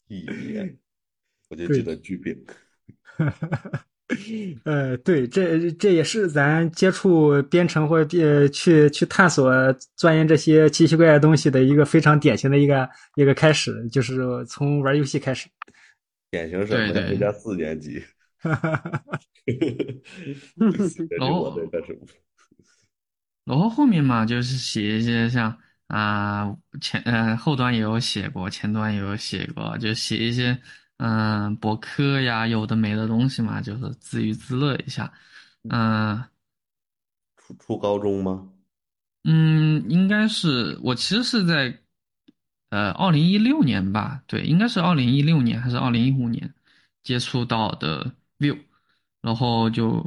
[0.07, 0.23] 一
[0.53, 0.79] 言，
[1.49, 2.33] 我就记得剧饼。
[4.65, 9.51] 呃，对，这这也是咱接触编程或者呃去去探索
[9.95, 15.47] 钻研这些奇奇怪怪的东西的一个非常典型的一个一个开始，就是从玩游戏开始。
[16.29, 18.01] 典型什么人家四年级。
[23.45, 25.55] 然后后面嘛，就是写一些像
[25.87, 30.57] 啊、前呃后端也有写过，前端也有写过，就写一些
[31.03, 35.11] 嗯、博客呀，有的没的东西嘛，就是自娱自乐一下。
[35.67, 36.23] 嗯、
[37.35, 38.53] 初初高中吗？
[39.23, 41.75] 嗯，应该是我其实是在
[42.69, 46.53] 呃二零一六年吧，对，应该是二零一六年还是二零一五年
[47.01, 48.59] 接触到的 Vue，
[49.21, 50.05] 然后就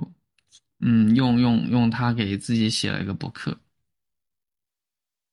[0.78, 3.58] 嗯用用用它给自己写了一个博客。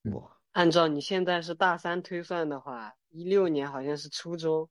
[0.06, 4.68] 哇，按照你现在是大三推算的话，一六年好像是初中。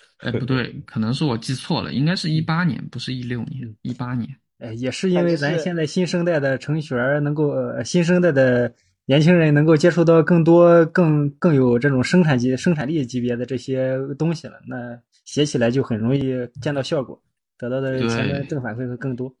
[0.18, 4.28] 哎，不对，可能是我记错了，应该是一八年，不是一六年，一八年。
[4.58, 8.72] 哎，也是因为咱现在新生代的程序员能够，呃新生代的
[9.04, 17.22] 年轻人能够接触到更多、更更有这种生产级、生产力级别的这些东西了，那写起来就很容易见到效果，
[17.58, 19.34] 得到的前端正反馈会更多。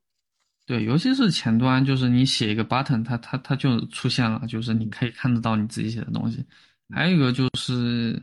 [0.66, 6.44] 对，尤其是前端，就是你写一个 button，它它它就出现了，就是你可以看得到你自己写的东西。
[6.92, 8.20] 还有一个就是，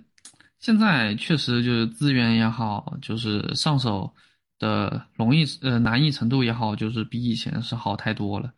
[0.63, 4.13] 现在确实就是资源也好，就是上手
[4.57, 8.53] 的容易呃难易程度也好，就是比以前是好太多了。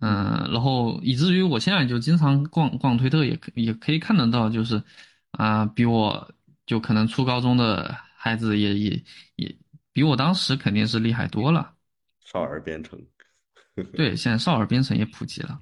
[0.00, 4.82] 嗯，然后以至于我现在就经常逛逛推特，也可也可以看得到，就是
[5.30, 6.34] 啊、比我
[6.66, 9.04] 就可能初高中的孩子也也
[9.36, 9.56] 也
[9.92, 11.74] 比我当时肯定是厉害多了。
[12.24, 13.00] 少儿编程。
[13.94, 15.60] 对，现在少儿编程也普及了。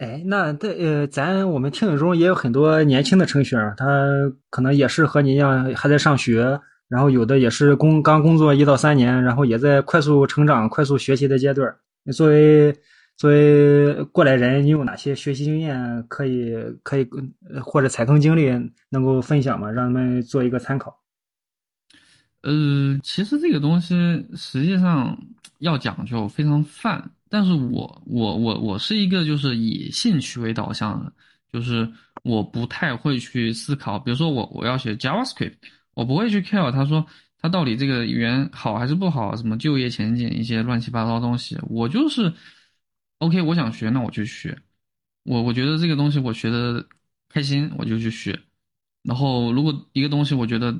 [0.00, 3.86] 哎，那这呃，咱我们听友中也有很多年轻的程序员，他
[4.48, 11.70] 可能也是和你一样还在上学，然后有的也是工刚工作一到三年，然后也在快速成长、快速学习的阶段。
[12.02, 12.74] 你作为
[13.18, 17.06] 作为过来人，你有哪些学习经验可以可以
[17.62, 18.50] 或者踩坑经历
[18.88, 19.70] 能够分享吗？
[19.70, 20.96] 让他们做一个参考。
[22.42, 23.94] 呃，其实这个东西
[24.34, 25.16] 实际上
[25.58, 31.12] 要讲究非常泛，但是我我我我是一个就是以兴趣为导向的，
[31.52, 31.86] 就是
[32.22, 35.54] 我不太会去思考，比如说我我要学 JavaScript，
[35.94, 37.04] 我不会去 care 他说
[37.38, 42.32] 他到底这个语言好还是不好，什么就业前景一些乱七八糟东西，我就是
[43.18, 44.58] OK，我想学那我就学，
[45.24, 46.86] 我我觉得这个东西我学的
[47.28, 48.38] 开心我就去学，
[49.02, 50.74] 然后如果一个东西我觉得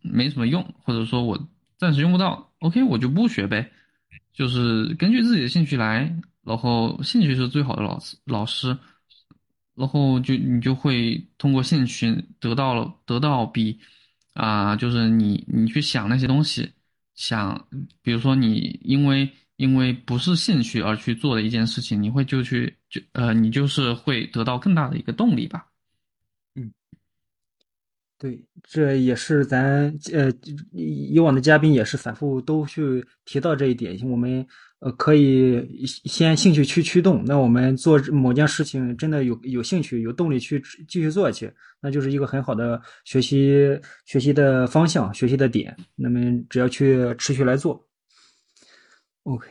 [0.00, 3.70] 没什么用，或者说我暂时用不到，OK，我就不学呗。
[4.32, 8.76] 就是根据自己的兴趣来，然后兴趣是最好的老师老师，
[9.74, 13.78] 然后就你就会通过兴趣得到了得到比
[14.34, 16.70] 啊、就是你你去想那些东西，
[17.14, 17.66] 想
[18.02, 25.66] 比如说你因为因为不是兴趣而去做的一件事情，你会就去就呃你就是会得到更大的一个动力吧。
[28.18, 30.28] 对，这也是咱呃
[30.72, 33.96] 以往的嘉宾也是反复都去提到这一点。
[34.10, 34.44] 我们
[34.80, 45.76] 呃可以先兴趣去驱动，那我们做某件事情真的有有兴趣、有动力去继续做下去，那就是一个很好的学习学习的方向、学习的点。
[45.94, 46.18] 那么
[46.50, 47.86] 只要去持续来做
[49.22, 49.48] ，OK。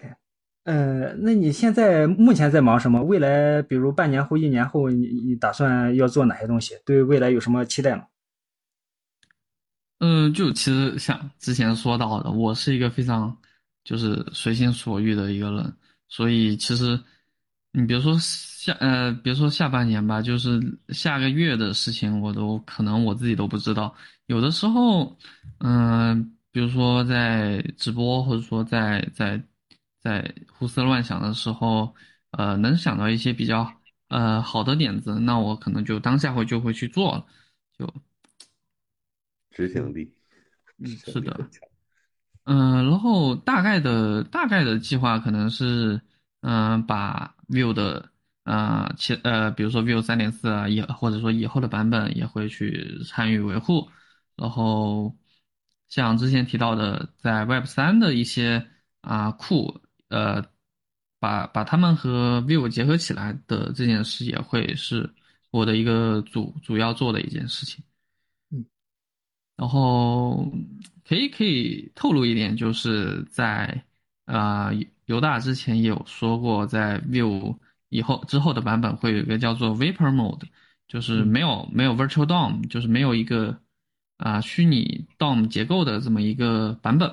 [0.66, 3.02] 呃，那你现在目前在忙什么？
[3.02, 6.76] 未来比如半年后、一年后，你你打算要做哪些东西？
[6.84, 8.04] 对未来有什么期待吗？
[10.00, 13.36] 嗯，就其实像之前说到的，我是一个非常
[13.84, 15.76] 就是随心所欲的一个人，
[16.08, 17.00] 所以其实
[17.72, 23.96] 你比如说下呃，比如说下半年吧，就是下个月的事情，我都可能我自己都不知道。
[24.28, 25.18] 有的时候，
[25.60, 29.44] 嗯、比如说在直播或者说在在
[30.00, 31.96] 在胡思乱想的时候，
[32.32, 33.74] 呃，能想到一些比较
[34.10, 37.26] 呃好的点子，那我可能就当下会就会去做了，
[37.80, 37.92] 就。
[39.58, 40.14] 执行力，
[40.78, 41.50] 嗯是的
[42.44, 46.00] 嗯，然后大概的大概的计划可能是，
[46.42, 48.08] 嗯、把 Vue 的
[48.44, 53.90] 啊，其呃，比如说 Vue 三点四啊，也或者说以后的版本也会去参与维护。
[54.36, 55.18] 然后
[55.90, 58.64] 像之前提到的，在 Web 三的一些
[59.02, 60.46] 啊库，呃，
[61.20, 65.10] 把把它们和 Vue 结合起来的这件事，也会是
[65.50, 67.84] 我的一个主主要做的一件事情。
[69.58, 70.50] 然后
[71.06, 73.84] 可以可以透露一点，就是在
[74.26, 74.74] 啊、呃、
[75.06, 77.58] 犹大之前也有说过，在 Vue
[77.90, 80.44] 以后之后的版本会有一个叫做 Vapor Mode，
[80.88, 83.60] 就是没有、没有 Virtual DOM，就是没有一个
[84.18, 87.10] 啊、虚拟 DOM 结构的这么一个版本，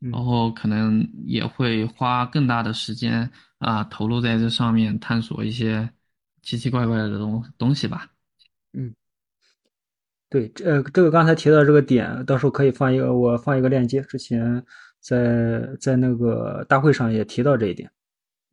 [0.00, 0.10] 嗯。
[0.10, 5.90] 然后可能也会花更大的时间啊、投入在这上面探索一些
[6.42, 8.08] 奇奇怪怪的东东西吧。
[10.32, 14.00] 对，这呃这个刚才提到这个点，到时候可以放一个，我放一个链接。
[14.02, 14.64] 之前
[14.98, 17.90] 在在那个大会上也提到这一点。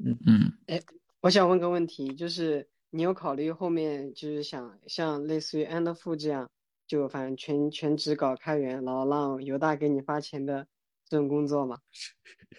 [0.03, 0.81] 嗯嗯，哎。
[1.21, 6.49] 我想问个问题，就是你有考虑后面就是想像类似于安德富这样，
[6.87, 10.65] 就反正全全职搞开源，然后让犹大给你发钱的
[11.09, 11.77] 这种工作吗？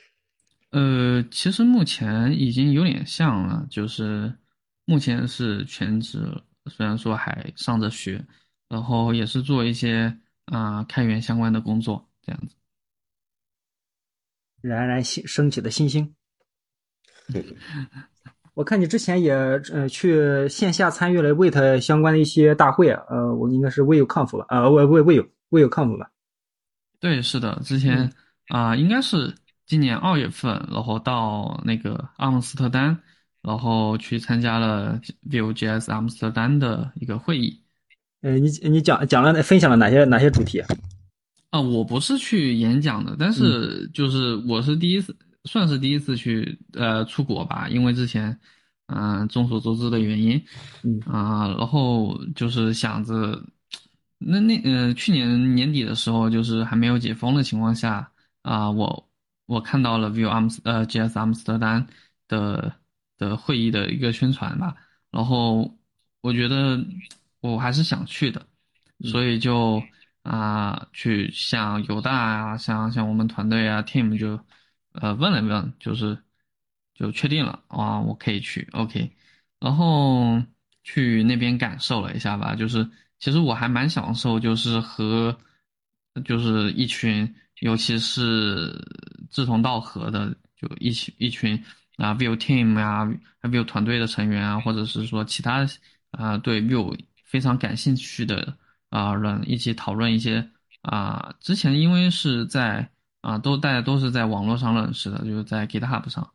[0.72, 4.30] 呃，其实目前已经有点像了，就是
[4.84, 6.18] 目前是全职，
[6.66, 8.22] 虽然说还上着学，
[8.70, 10.16] 然后也是做一些
[10.46, 12.56] 啊、开源相关的工作，这样子。
[14.62, 16.14] 冉冉星升起的新星。
[18.54, 26.10] 我看你之前也呃去线下参与了 Wait 相关的一些大会啊，呃，我应该是 Will Conf 吧，啊，未未未有未有 Conf 吧？
[27.00, 28.12] 对，是的，之前
[28.48, 29.34] 啊、应该是
[29.66, 33.00] 今年二月份，然后到那个阿姆斯特丹，
[33.42, 37.64] 然后去参加了 Vue.js 阿姆斯特丹的一个会议。
[38.22, 40.62] 呃，你你讲讲了分享了哪些哪些主题？
[41.50, 48.38] 啊，我不是去演讲的，但是就是我是第一次，算是第一次去呃出国吧，因为之前，
[48.86, 50.40] 嗯、众所周知的原因，
[50.82, 51.00] 嗯。
[51.06, 53.42] 啊、然后就是想着，
[54.18, 58.08] 那那呃去年年底的时候，就是还没有解封的情况下，
[58.42, 59.08] 啊、我
[59.46, 61.84] 我看到了 View 阿姆斯呃 GS 阿姆斯特丹
[62.28, 62.72] 的
[63.16, 64.76] 的会议的一个宣传吧，
[65.10, 65.68] 然后
[66.20, 66.78] 我觉得
[67.40, 68.46] 我还是想去的，
[69.04, 69.82] 所以就
[70.22, 74.38] 啊、去向犹大啊，像像我们团队啊 team 就
[74.92, 76.18] 呃问了问，就是
[76.94, 79.10] 就确定了啊，我可以去，OK，
[79.58, 80.42] 然后
[80.82, 82.88] 去那边感受了一下吧，就是
[83.18, 85.36] 其实我还蛮享受，就是和
[86.24, 88.70] 就是一群，尤其是
[89.30, 91.62] 志同道合的，就一起一群
[91.96, 93.06] 啊 Vue team 啊
[93.42, 95.66] ，Vue 团队的成员啊，或者是说其他
[96.10, 96.98] 啊对 Vue
[97.30, 98.58] 非常感兴趣的
[98.88, 100.50] 啊人一起讨论一些
[100.82, 106.28] 啊，之前因为是在啊都大家都是在网络上认识的，就是在 GitHub 上。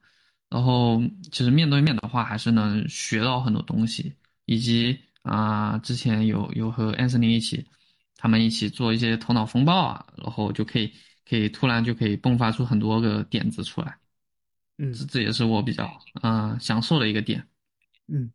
[0.50, 4.14] 然后其实面对面的话，还是能学到很多东西，
[4.46, 7.66] 以及啊、之前有有和 Anthony 一起，
[8.16, 10.93] 他们一起做一些头脑风暴啊，然后就可以
[11.28, 13.98] 可以突然就可以迸发出很多个点子出来，
[14.78, 15.89] 嗯这这也是我比较
[16.22, 17.46] 啊、享受的一个点。
[18.08, 18.32] 嗯，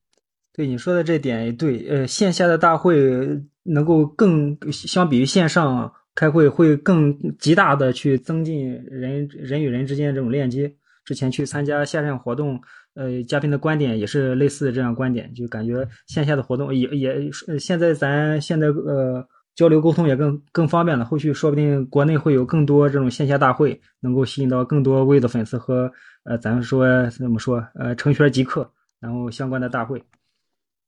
[0.53, 10.75] 对你说的这点也对，呃，线下的大会能够更相比于线上开会，会更极大的去增进人人与人之间这种链接，
[11.05, 12.61] 之前去参加线上活动，
[12.95, 19.25] 呃，嘉宾的观点也是类似这样观点，就感觉线下的活动也也现在咱现在呃
[19.55, 25.91] 交流沟通也更更方便了，后续说不定国内会有更多这种线下大会，能够吸引到更多位的粉丝和
[26.25, 28.69] 呃咱说怎么说呃程序员极客，
[29.01, 30.03] 然后相关的大会。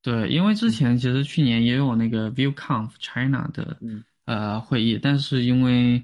[0.03, 6.03] 对，因为之前其实去年也有那个 ViewConf China 的嗯呃会议，但是因为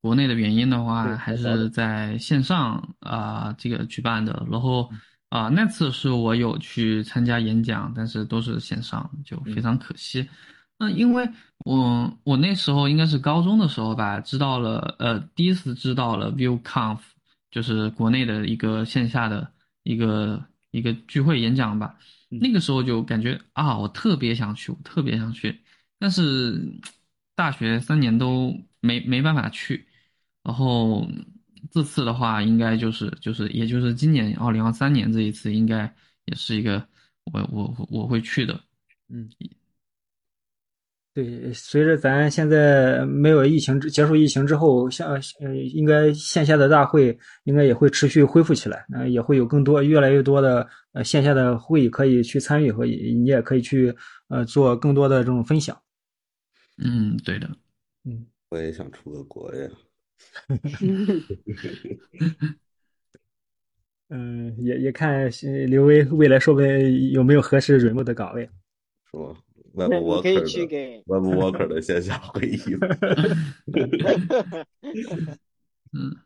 [0.00, 4.44] 国内的原因的话，还是在线上啊、这个举办的。
[4.50, 4.90] 然后
[5.28, 10.28] 啊、那次是我有去参加演讲，但是都是线上，就非常可惜。
[10.76, 11.28] 那因为
[11.58, 16.98] 我我那时候应该是高中的时候吧，知道了呃第一次知道了 ViewConf，
[17.50, 19.52] 就是国内的一个线下的
[19.84, 21.96] 一个一个聚会演讲吧。
[22.36, 25.60] 嗯那个时候就感觉啊，我特别想去，我特别想去，
[25.98, 26.60] 但是
[27.34, 29.86] 大学三年都没没办法去。
[30.42, 31.06] 然后
[31.70, 35.92] 这次的话，应该就是就是也就是今年二零二三年这一次，应该
[36.26, 36.86] 也是一个
[37.24, 38.60] 我我我我会去的。
[39.08, 39.28] 嗯，
[41.16, 53.96] 对，随着咱现在没有疫情之结束疫情之后，像呃，应该线下的大会应该也会持续恢复起来，那也会有更多越来越多的呃线下的会议可以去参与和你也可以去
[54.28, 55.74] 呃做更多的这种分享。
[56.76, 57.48] 嗯，对的。
[58.04, 59.70] 嗯，我也想出个国呀，
[64.10, 68.46] 嗯，也也看呃刘威未来说不定有没有合适 remote 的岗位。
[69.10, 69.34] 是吗
[69.76, 72.88] 可以 Worker 的去给 Web Worker 的线下会议吗
[75.92, 76.16] 嗯，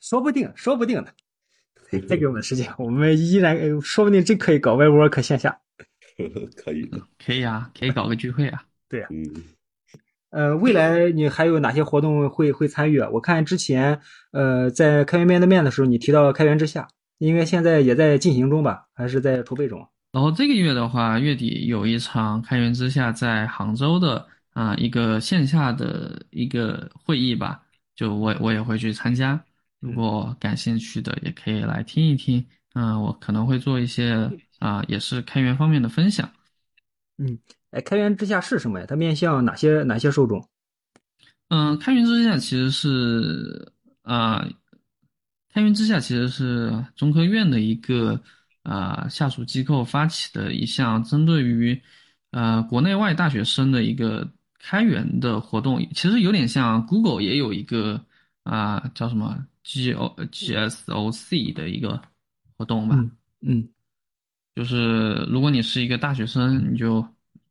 [0.00, 1.08] 说不定，说不定呢。
[2.08, 5.60] 再给我们时间，我们依然呃说不定真可以搞 Web Work 线下。
[6.16, 8.64] 可以的，可以啊，可以搞个聚会啊。
[9.10, 9.44] 嗯，
[10.30, 13.08] 呃，未来你还有哪些活动会会参与啊？
[13.12, 14.00] 我看之前
[14.32, 19.86] 呃在开源面对面的时候，你提到开源之下，应该现在也在进行中吧，还是在筹备中？
[20.16, 27.62] 然后这个月的话，月底有一场开源之下在杭州的啊、一个线下的一个会议吧，
[27.94, 29.38] 就我我也会去参加。
[29.78, 32.42] 如果感兴趣的，也可以来听一听。
[32.72, 36.26] 嗯、我可能会做一些啊、也是开源方面的分享。
[37.18, 37.38] 嗯
[37.72, 38.86] 哎，开源之下是什么呀？
[38.88, 40.42] 它面向哪些哪些受众？
[41.50, 44.48] 嗯，开源之下其实是啊、
[45.52, 48.18] 开源之下其实是中科院的一个
[48.66, 51.80] 啊、下属机构发起的一项针对于
[52.32, 58.04] 呃国内外大学生的一个开源的活动，其实有点像 Google 也有一个
[58.42, 62.02] 啊、叫什么 G O G S O C 的一个
[62.56, 62.96] 活动吧。
[62.98, 63.10] 嗯
[63.42, 63.68] 嗯
[64.56, 67.06] 就是如果你是一个大学生，你就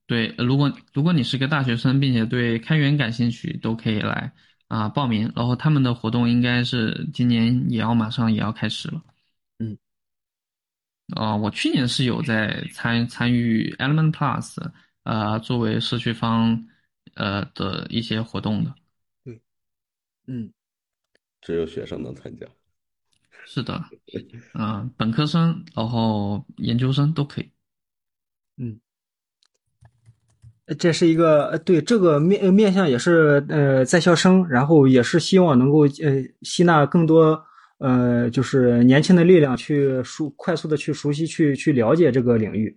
[0.08, 4.34] 对，呃如果如果你是个大学生，并且对开源感兴趣，都可以来
[4.68, 5.32] 啊、报名。
[5.36, 9.02] 然后他们的活动应该是今年也要马上也要开始了。
[11.08, 11.18] 嗯。
[11.18, 14.56] 啊、我去年是有在参参与 Element Plus，
[15.04, 16.68] 呃，作为社区方
[17.16, 18.74] 呃的一些活动的。
[19.24, 19.42] 对
[20.28, 20.52] 嗯
[21.42, 22.48] 只有学生能参加，
[23.46, 23.84] 是的，
[24.56, 27.52] 嗯、本科生，然后研究生都可以。
[28.58, 28.80] 嗯。
[30.80, 37.46] 这是一个呃对这个面呃面向也是呃在校生，然后也是希望能够呃吸纳更多
[37.86, 42.76] 呃就是年轻的力量去熟快速的去熟悉去去了解这个领域。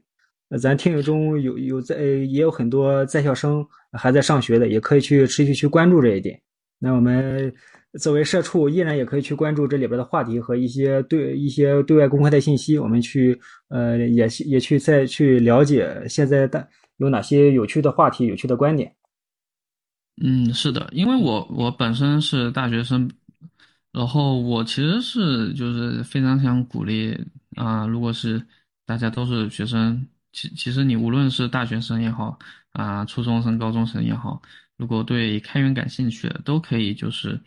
[0.51, 1.97] 呃，咱听友中有有在
[2.35, 6.39] 也有很多在校生还在上学的，也可以去持续去关注这一点。
[6.79, 7.53] 那我们
[8.01, 13.39] 作为社畜，依然也可以去关注这里边的话题和一些对一些对外公开的信息，我们去
[13.69, 16.67] 呃也也去再去了解现在的
[16.99, 18.93] 有哪些有趣的话题、有趣的观点。
[20.23, 23.11] 嗯，是的，因为我我本身是大学生，
[23.93, 27.19] 然后我其实是就是非常想鼓励
[27.57, 28.47] 啊、如果是
[28.87, 32.39] 大家都是学生，其其实你无论是大学生也好
[32.73, 34.41] 啊、初中生、高中生也好，
[34.77, 37.41] 如果对开源感兴趣的，都可以就是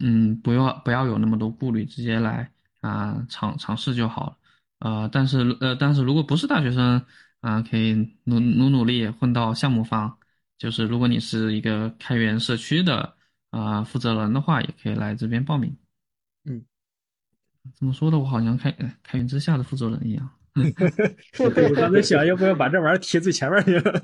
[0.00, 4.36] 嗯，不要不要有那么多顾虑，直接来啊、尝尝试就好了。
[4.80, 7.02] 呃，但是呃，但是如果不是大学生
[7.40, 10.18] 啊、可以努努努力混到项目方。
[10.58, 13.16] 就是如果你是一个开源社区的
[13.50, 15.76] 啊、负责人的话，也可以来这边报名。
[17.64, 18.18] 嗯，怎么说的？
[18.18, 18.70] 我好像开
[19.02, 20.28] 开源之下的负责人一样。
[21.40, 24.00] 我刚才想要不要把这玩意儿贴最前面去了。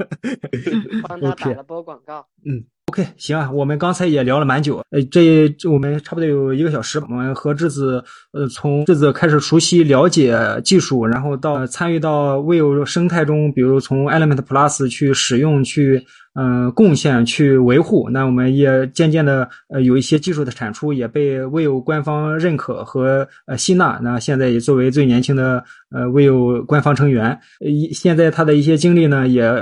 [1.07, 2.27] 帮他打了波广告。
[2.45, 7.07] 嗯 OK，行啊，我们刚才也聊了蛮久，呃，这这我们差不多有一个小时吧。
[7.09, 8.03] 我们和智子，
[8.33, 16.05] 呃，从智子开始熟悉、了解技术，然后到参与到 VIVO 生态中，比如从 Element Plus 去使用、去
[16.35, 18.09] 嗯贡献去维护。
[18.11, 23.99] 那我们也渐渐的呃有一些技术的产出也被 Will 官方认可和呃吸纳。
[24.03, 29.53] 那现在也作为最年轻的呃 Will 官方成员，一现在他的一些精力呢也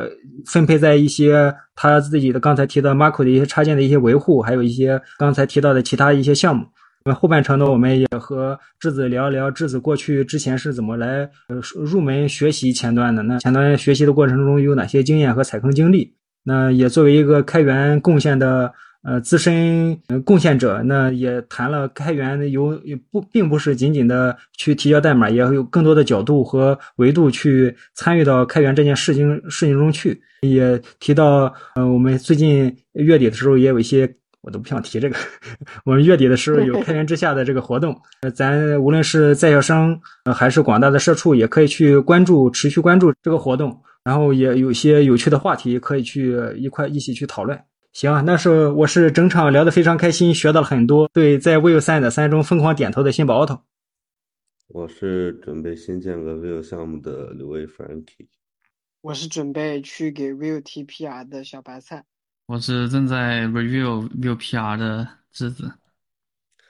[0.46, 6.66] 分配在一些他自己的刚才提到 Marco 的一些插件的一些维护，还有一些刚才提到的其他一些项目。
[7.04, 13.22] 那后半程呢，我们也和质子聊一聊质子过去之前是怎么来呃入门学习前端的。
[13.22, 16.12] 那前端学习的过程中有哪些经验和踩坑经历？
[16.44, 18.72] 那也作为一个开源贡献的
[19.02, 22.80] 呃资深贡献者，那也谈了开源有
[23.10, 30.20] 不并不是仅仅的去提交代码，也有更多的角度和维度去参与到开源这件事情事情中去。
[30.42, 34.14] 也提到呃我们最近月底的时候也有一些。
[34.40, 35.16] 我都不想提这个。
[35.84, 37.94] 我们月底的时候有开源之下的这个活动，
[38.34, 43.76] 咱无论是在校生，呃，还是广大的社畜，也可以去关注，持续关注这个活动。
[44.08, 47.62] 然后也有些有趣的话题可以去一块一起去讨论。
[47.92, 51.06] 行，那是我是整场聊得非常开心，学到了很多。
[51.12, 53.60] 对，在 Will 三的三中疯狂点头的新宝 auto。
[54.68, 58.28] 我是准备新建个 Will 项目的刘威 Frankie。
[59.02, 62.02] 我是准备去给 Will TPR 的小白菜。
[62.46, 65.70] 我是正在 review view PR 的智子。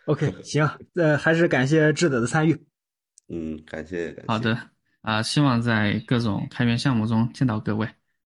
[0.07, 2.61] OK，行，呃，还是感谢智子的参与。
[3.29, 4.27] 嗯，感谢感谢。
[4.27, 4.59] 好的，
[5.03, 7.89] 啊，希望在各种开源项目中见到各位。